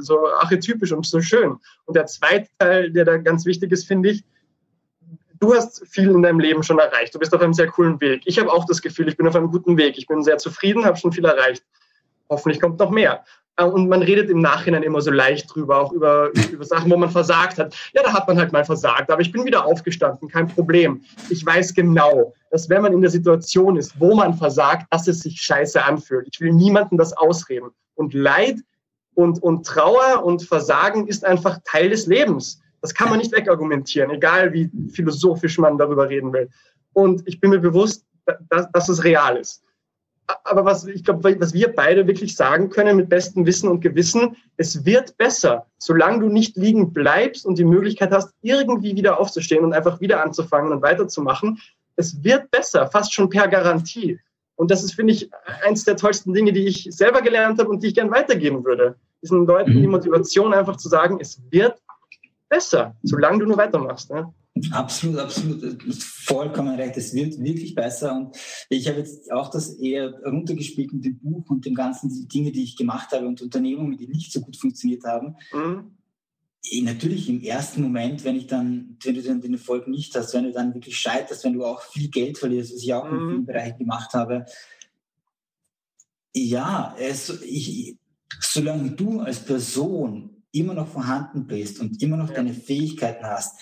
so 0.00 0.26
archetypisch 0.26 0.92
und 0.92 1.06
so 1.06 1.20
schön. 1.20 1.56
Und 1.86 1.96
der 1.96 2.06
zweite 2.06 2.48
Teil, 2.58 2.90
der 2.90 3.04
da 3.04 3.16
ganz 3.16 3.44
wichtig 3.46 3.72
ist, 3.72 3.86
finde 3.86 4.10
ich, 4.10 4.24
du 5.40 5.54
hast 5.54 5.86
viel 5.88 6.10
in 6.10 6.22
deinem 6.22 6.40
Leben 6.40 6.62
schon 6.62 6.78
erreicht. 6.78 7.14
Du 7.14 7.18
bist 7.18 7.34
auf 7.34 7.40
einem 7.40 7.54
sehr 7.54 7.68
coolen 7.68 8.00
Weg. 8.00 8.22
Ich 8.24 8.38
habe 8.38 8.52
auch 8.52 8.64
das 8.66 8.82
Gefühl, 8.82 9.08
ich 9.08 9.16
bin 9.16 9.26
auf 9.26 9.36
einem 9.36 9.50
guten 9.50 9.76
Weg. 9.76 9.98
Ich 9.98 10.06
bin 10.06 10.22
sehr 10.22 10.38
zufrieden, 10.38 10.84
habe 10.84 10.96
schon 10.96 11.12
viel 11.12 11.24
erreicht. 11.24 11.64
Hoffentlich 12.28 12.60
kommt 12.60 12.78
noch 12.78 12.90
mehr. 12.90 13.24
Äh, 13.58 13.64
und 13.64 13.88
man 13.88 14.02
redet 14.02 14.30
im 14.30 14.40
Nachhinein 14.40 14.82
immer 14.82 15.00
so 15.00 15.10
leicht 15.10 15.54
drüber, 15.54 15.80
auch 15.80 15.92
über, 15.92 16.30
über 16.52 16.64
Sachen, 16.64 16.90
wo 16.90 16.96
man 16.96 17.10
versagt 17.10 17.58
hat. 17.58 17.74
Ja, 17.92 18.02
da 18.02 18.12
hat 18.12 18.26
man 18.26 18.38
halt 18.38 18.52
mal 18.52 18.64
versagt, 18.64 19.10
aber 19.10 19.20
ich 19.20 19.32
bin 19.32 19.44
wieder 19.44 19.66
aufgestanden, 19.66 20.28
kein 20.28 20.48
Problem. 20.48 21.02
Ich 21.28 21.44
weiß 21.44 21.74
genau, 21.74 22.32
dass 22.50 22.68
wenn 22.68 22.82
man 22.82 22.92
in 22.92 23.00
der 23.00 23.10
Situation 23.10 23.76
ist, 23.76 23.98
wo 24.00 24.14
man 24.14 24.34
versagt, 24.34 24.86
dass 24.90 25.06
es 25.08 25.20
sich 25.20 25.40
scheiße 25.40 25.82
anfühlt. 25.82 26.28
Ich 26.30 26.40
will 26.40 26.52
niemandem 26.52 26.98
das 26.98 27.12
ausreden. 27.12 27.70
Und 27.94 28.14
Leid 28.14 28.56
und, 29.18 29.42
und 29.42 29.66
Trauer 29.66 30.22
und 30.24 30.44
Versagen 30.44 31.08
ist 31.08 31.24
einfach 31.24 31.58
Teil 31.64 31.90
des 31.90 32.06
Lebens. 32.06 32.60
Das 32.80 32.94
kann 32.94 33.08
man 33.08 33.18
nicht 33.18 33.32
wegargumentieren, 33.32 34.12
egal 34.12 34.52
wie 34.52 34.70
philosophisch 34.92 35.58
man 35.58 35.76
darüber 35.76 36.08
reden 36.08 36.32
will. 36.32 36.48
Und 36.92 37.26
ich 37.26 37.40
bin 37.40 37.50
mir 37.50 37.58
bewusst, 37.58 38.06
dass, 38.48 38.70
dass 38.70 38.88
es 38.88 39.02
real 39.02 39.36
ist. 39.36 39.64
Aber 40.44 40.64
was 40.64 40.86
ich 40.86 41.02
glaube, 41.02 41.36
was 41.40 41.52
wir 41.52 41.74
beide 41.74 42.06
wirklich 42.06 42.36
sagen 42.36 42.70
können 42.70 42.96
mit 42.96 43.08
bestem 43.08 43.44
Wissen 43.44 43.68
und 43.68 43.80
Gewissen, 43.80 44.36
es 44.56 44.84
wird 44.84 45.16
besser, 45.16 45.66
solange 45.78 46.20
du 46.20 46.28
nicht 46.28 46.56
liegen 46.56 46.92
bleibst 46.92 47.44
und 47.44 47.58
die 47.58 47.64
Möglichkeit 47.64 48.12
hast, 48.12 48.32
irgendwie 48.42 48.94
wieder 48.94 49.18
aufzustehen 49.18 49.64
und 49.64 49.72
einfach 49.72 50.00
wieder 50.00 50.22
anzufangen 50.22 50.70
und 50.70 50.80
weiterzumachen. 50.82 51.58
Es 51.96 52.22
wird 52.22 52.52
besser, 52.52 52.86
fast 52.86 53.12
schon 53.12 53.28
per 53.28 53.48
Garantie. 53.48 54.20
Und 54.54 54.70
das 54.70 54.84
ist, 54.84 54.94
finde 54.94 55.14
ich, 55.14 55.28
eins 55.66 55.82
der 55.82 55.96
tollsten 55.96 56.32
Dinge, 56.34 56.52
die 56.52 56.68
ich 56.68 56.86
selber 56.90 57.20
gelernt 57.20 57.58
habe 57.58 57.70
und 57.70 57.82
die 57.82 57.88
ich 57.88 57.94
gern 57.96 58.12
weitergeben 58.12 58.64
würde 58.64 58.94
diesen 59.22 59.46
Leuten 59.46 59.72
die 59.72 59.86
mhm. 59.86 59.92
Motivation 59.92 60.54
einfach 60.54 60.76
zu 60.76 60.88
sagen, 60.88 61.18
es 61.20 61.40
wird 61.50 61.80
besser, 62.48 62.96
solange 63.02 63.40
du 63.40 63.46
nur 63.46 63.56
weitermachst. 63.56 64.10
Ne? 64.10 64.32
Absolut, 64.72 65.18
absolut. 65.18 65.92
Vollkommen 65.92 66.74
recht. 66.74 66.96
Es 66.96 67.14
wird 67.14 67.38
wirklich 67.38 67.74
besser. 67.74 68.14
Und 68.16 68.36
ich 68.68 68.88
habe 68.88 68.98
jetzt 68.98 69.30
auch 69.32 69.50
das 69.50 69.74
eher 69.74 70.12
runtergespielt 70.24 70.92
mit 70.92 71.04
dem 71.04 71.18
Buch 71.18 71.48
und 71.48 71.64
dem 71.64 71.74
ganzen 71.74 72.10
die 72.10 72.26
Dinge, 72.26 72.52
die 72.52 72.64
ich 72.64 72.76
gemacht 72.76 73.12
habe 73.12 73.26
und 73.26 73.40
Unternehmungen, 73.40 73.96
die 73.96 74.08
nicht 74.08 74.32
so 74.32 74.40
gut 74.40 74.56
funktioniert 74.56 75.04
haben. 75.04 75.36
Mhm. 75.52 75.98
Eh, 76.70 76.82
natürlich 76.82 77.28
im 77.28 77.42
ersten 77.42 77.82
Moment, 77.82 78.24
wenn 78.24 78.36
ich 78.36 78.46
dann, 78.46 78.96
wenn 79.02 79.14
du 79.14 79.22
dann 79.22 79.40
den 79.40 79.54
Erfolg 79.54 79.86
nicht 79.86 80.14
hast, 80.16 80.34
wenn 80.34 80.44
du 80.44 80.52
dann 80.52 80.74
wirklich 80.74 80.98
scheiterst, 80.98 81.44
wenn 81.44 81.54
du 81.54 81.64
auch 81.64 81.82
viel 81.82 82.08
Geld 82.08 82.36
verlierst, 82.36 82.74
was 82.74 82.82
ich 82.82 82.92
auch 82.94 83.08
mhm. 83.08 83.18
in 83.18 83.28
vielen 83.28 83.46
Bereichen 83.46 83.78
gemacht 83.78 84.12
habe. 84.14 84.44
Ja, 86.34 86.94
es, 86.98 87.42
ich, 87.42 87.96
solange 88.40 88.90
du 88.90 89.20
als 89.20 89.44
Person 89.44 90.44
immer 90.52 90.74
noch 90.74 90.88
vorhanden 90.88 91.46
bist 91.46 91.80
und 91.80 92.02
immer 92.02 92.16
noch 92.16 92.30
ja. 92.30 92.36
deine 92.36 92.54
Fähigkeiten 92.54 93.24
hast, 93.24 93.58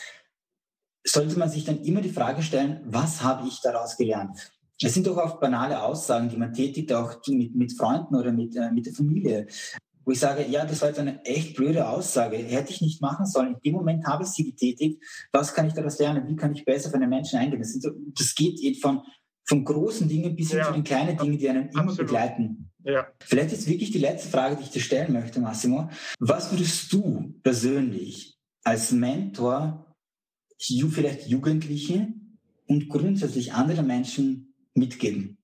sollte 1.04 1.38
man 1.38 1.48
sich 1.48 1.64
dann 1.64 1.82
immer 1.82 2.00
die 2.00 2.10
Frage 2.10 2.42
stellen, 2.42 2.80
was 2.84 3.22
habe 3.22 3.46
ich 3.46 3.60
daraus 3.60 3.96
gelernt? 3.96 4.52
Es 4.82 4.92
sind 4.94 5.06
doch 5.06 5.16
oft 5.16 5.40
banale 5.40 5.82
Aussagen, 5.82 6.28
die 6.28 6.36
man 6.36 6.52
tätigt, 6.52 6.92
auch 6.92 7.20
mit, 7.28 7.54
mit 7.54 7.72
Freunden 7.72 8.14
oder 8.14 8.32
mit, 8.32 8.56
äh, 8.56 8.70
mit 8.72 8.86
der 8.86 8.92
Familie, 8.92 9.46
wo 10.04 10.12
ich 10.12 10.20
sage, 10.20 10.46
ja, 10.48 10.64
das 10.64 10.82
war 10.82 10.88
jetzt 10.88 11.00
eine 11.00 11.24
echt 11.24 11.56
blöde 11.56 11.88
Aussage, 11.88 12.36
hätte 12.36 12.72
ich 12.72 12.80
nicht 12.80 13.00
machen 13.00 13.26
sollen. 13.26 13.54
In 13.54 13.60
dem 13.64 13.74
Moment 13.74 14.06
habe 14.06 14.24
ich 14.24 14.30
sie 14.30 14.44
getätigt. 14.44 15.02
Was 15.32 15.54
kann 15.54 15.66
ich 15.66 15.72
daraus 15.72 15.98
lernen? 15.98 16.28
Wie 16.28 16.36
kann 16.36 16.54
ich 16.54 16.64
besser 16.64 16.90
für 16.90 16.98
den 16.98 17.08
Menschen 17.08 17.38
eingehen? 17.38 17.58
Das, 17.58 17.72
so, 17.72 17.90
das 18.14 18.34
geht 18.34 18.80
von, 18.80 19.02
von 19.44 19.64
großen 19.64 20.08
Dingen 20.08 20.36
bis 20.36 20.50
hin 20.50 20.58
ja, 20.58 20.66
zu 20.66 20.74
den 20.74 20.84
kleinen 20.84 21.16
Dingen, 21.16 21.38
die 21.38 21.48
einen 21.48 21.68
immer 21.70 21.80
absolut. 21.80 21.98
begleiten. 21.98 22.70
Ja. 22.86 23.08
Vielleicht 23.18 23.52
ist 23.52 23.68
wirklich 23.68 23.90
die 23.90 23.98
letzte 23.98 24.28
Frage, 24.28 24.54
die 24.54 24.62
ich 24.62 24.70
dir 24.70 24.80
stellen 24.80 25.12
möchte, 25.12 25.40
Massimo. 25.40 25.90
Was 26.20 26.52
würdest 26.52 26.92
du 26.92 27.34
persönlich 27.42 28.38
als 28.62 28.92
Mentor 28.92 29.92
vielleicht 30.56 31.26
Jugendliche 31.26 32.08
und 32.68 32.88
grundsätzlich 32.88 33.52
andere 33.54 33.82
Menschen 33.82 34.54
mitgeben? 34.74 35.36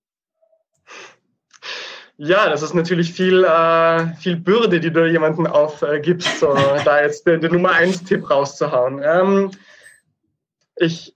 Ja, 2.17 2.49
das 2.49 2.63
ist 2.63 2.75
natürlich 2.75 3.13
viel, 3.13 3.43
äh, 3.43 4.15
viel 4.15 4.37
Bürde, 4.37 4.79
die 4.79 4.93
du 4.93 5.11
jemandem 5.11 5.47
aufgibst, 5.47 6.39
so, 6.39 6.55
da 6.85 7.03
jetzt 7.03 7.27
den, 7.27 7.41
den 7.41 7.53
Nummer 7.53 7.73
1 7.73 8.05
Tipp 8.05 8.31
rauszuhauen. 8.31 9.03
Ähm, 9.05 9.51
ich, 10.77 11.12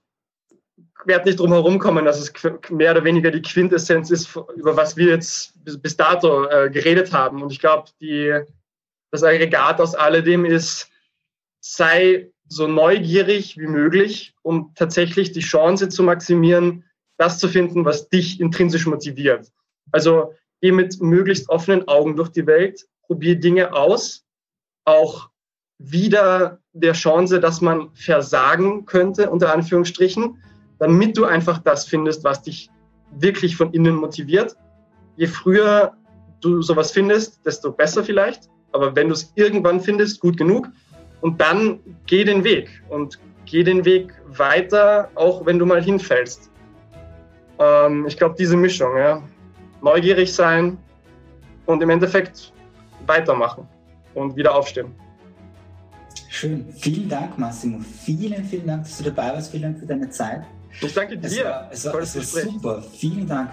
werde 1.07 1.25
nicht 1.25 1.39
drum 1.39 1.51
herum 1.51 1.79
kommen, 1.79 2.05
dass 2.05 2.19
es 2.19 2.33
mehr 2.69 2.91
oder 2.91 3.03
weniger 3.03 3.31
die 3.31 3.41
Quintessenz 3.41 4.11
ist, 4.11 4.35
über 4.55 4.75
was 4.75 4.97
wir 4.97 5.07
jetzt 5.07 5.53
bis, 5.63 5.97
dato 5.97 6.45
äh, 6.45 6.69
geredet 6.69 7.13
haben. 7.13 7.41
Und 7.41 7.51
ich 7.51 7.59
glaube, 7.59 7.89
das 9.11 9.23
Aggregat 9.23 9.79
aus 9.79 9.95
alledem 9.95 10.45
ist, 10.45 10.89
sei 11.59 12.29
so 12.47 12.67
neugierig 12.67 13.57
wie 13.57 13.67
möglich, 13.67 14.35
um 14.41 14.71
tatsächlich 14.75 15.31
die 15.31 15.41
Chance 15.41 15.89
zu 15.89 16.03
maximieren, 16.03 16.83
das 17.17 17.39
zu 17.39 17.47
finden, 17.47 17.83
was 17.85 18.09
dich 18.09 18.39
intrinsisch 18.39 18.85
motiviert. 18.85 19.51
Also 19.91 20.33
geh 20.61 20.71
mit 20.71 21.01
möglichst 21.01 21.49
offenen 21.49 21.87
Augen 21.87 22.15
durch 22.15 22.29
die 22.29 22.45
Welt, 22.45 22.85
probier 23.01 23.39
Dinge 23.39 23.73
aus, 23.73 24.25
auch 24.85 25.29
wieder 25.79 26.59
der 26.73 26.93
Chance, 26.93 27.39
dass 27.39 27.61
man 27.61 27.93
versagen 27.93 28.85
könnte, 28.85 29.29
unter 29.29 29.53
Anführungsstrichen 29.53 30.41
damit 30.79 31.17
du 31.17 31.25
einfach 31.25 31.59
das 31.59 31.85
findest, 31.85 32.23
was 32.23 32.41
dich 32.41 32.69
wirklich 33.11 33.55
von 33.55 33.71
innen 33.73 33.95
motiviert. 33.95 34.55
Je 35.15 35.27
früher 35.27 35.93
du 36.41 36.61
sowas 36.61 36.91
findest, 36.91 37.45
desto 37.45 37.71
besser 37.71 38.03
vielleicht. 38.03 38.49
Aber 38.71 38.95
wenn 38.95 39.07
du 39.07 39.13
es 39.13 39.31
irgendwann 39.35 39.79
findest, 39.79 40.19
gut 40.19 40.37
genug. 40.37 40.69
Und 41.21 41.41
dann 41.41 41.79
geh 42.05 42.23
den 42.23 42.43
Weg 42.43 42.69
und 42.89 43.19
geh 43.45 43.63
den 43.63 43.85
Weg 43.85 44.13
weiter, 44.27 45.09
auch 45.15 45.45
wenn 45.45 45.57
du 45.57 45.65
mal 45.65 45.81
hinfällst. 45.81 46.51
Ähm, 47.59 48.05
ich 48.05 48.17
glaube, 48.17 48.35
diese 48.37 48.55
Mischung, 48.55 48.95
ja. 48.97 49.23
Neugierig 49.81 50.33
sein 50.33 50.77
und 51.65 51.81
im 51.81 51.89
Endeffekt 51.89 52.51
weitermachen 53.05 53.67
und 54.13 54.35
wieder 54.35 54.55
aufstehen. 54.55 54.93
Schön. 56.29 56.65
Vielen 56.73 57.07
Dank, 57.07 57.37
Massimo. 57.37 57.79
Vielen, 57.79 58.43
vielen 58.43 58.67
Dank, 58.67 58.83
dass 58.83 58.97
du 58.97 59.05
dabei 59.05 59.33
warst. 59.33 59.51
Vielen 59.51 59.63
Dank 59.63 59.79
für 59.79 59.85
deine 59.85 60.09
Zeit. 60.09 60.43
Ich 60.81 60.93
danke 60.93 61.17
dir. 61.17 61.67
Es 61.71 61.85
war, 61.85 61.99
es 61.99 62.15
war, 62.15 62.21
es 62.21 62.35
war 62.35 62.41
super. 62.43 62.83
Vielen 62.93 63.27
Dank. 63.27 63.51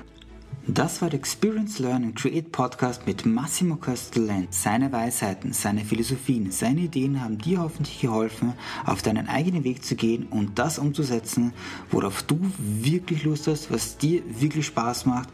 Das 0.67 1.03
war 1.03 1.11
der 1.11 1.19
Experience 1.19 1.79
Learn 1.79 2.05
and 2.05 2.17
Create 2.17 2.51
Podcast 2.51 3.07
mit 3.07 3.27
Massimo 3.27 3.77
Castellan. 3.77 4.49
Seine 4.49 4.91
Weisheiten, 4.93 5.53
seine 5.53 5.85
Philosophien, 5.85 6.51
seine 6.51 6.83
Ideen 6.83 7.23
haben 7.23 7.37
dir 7.37 7.61
hoffentlich 7.61 8.01
geholfen, 8.01 8.55
auf 8.87 9.03
deinen 9.03 9.29
eigenen 9.29 9.63
Weg 9.63 9.85
zu 9.85 9.95
gehen 9.95 10.27
und 10.31 10.59
das 10.59 10.79
umzusetzen, 10.79 11.53
worauf 11.91 12.23
du 12.23 12.41
wirklich 12.59 13.25
Lust 13.25 13.47
hast, 13.47 13.71
was 13.71 13.99
dir 13.99 14.23
wirklich 14.27 14.65
Spaß 14.67 15.05
macht 15.05 15.29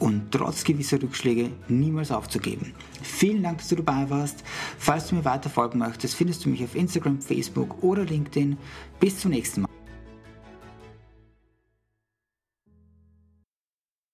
und 0.00 0.32
trotz 0.32 0.64
gewisser 0.64 1.00
Rückschläge 1.00 1.50
niemals 1.68 2.10
aufzugeben. 2.10 2.74
Vielen 3.00 3.44
Dank, 3.44 3.58
dass 3.58 3.68
du 3.68 3.76
dabei 3.76 4.10
warst. 4.10 4.42
Falls 4.78 5.06
du 5.06 5.14
mir 5.14 5.24
weiter 5.24 5.50
folgen 5.50 5.78
möchtest, 5.78 6.16
findest 6.16 6.44
du 6.44 6.48
mich 6.48 6.64
auf 6.64 6.74
Instagram, 6.74 7.20
Facebook 7.20 7.80
oder 7.84 8.04
LinkedIn. 8.04 8.56
Bis 8.98 9.20
zum 9.20 9.30
nächsten 9.30 9.60
Mal. 9.62 9.68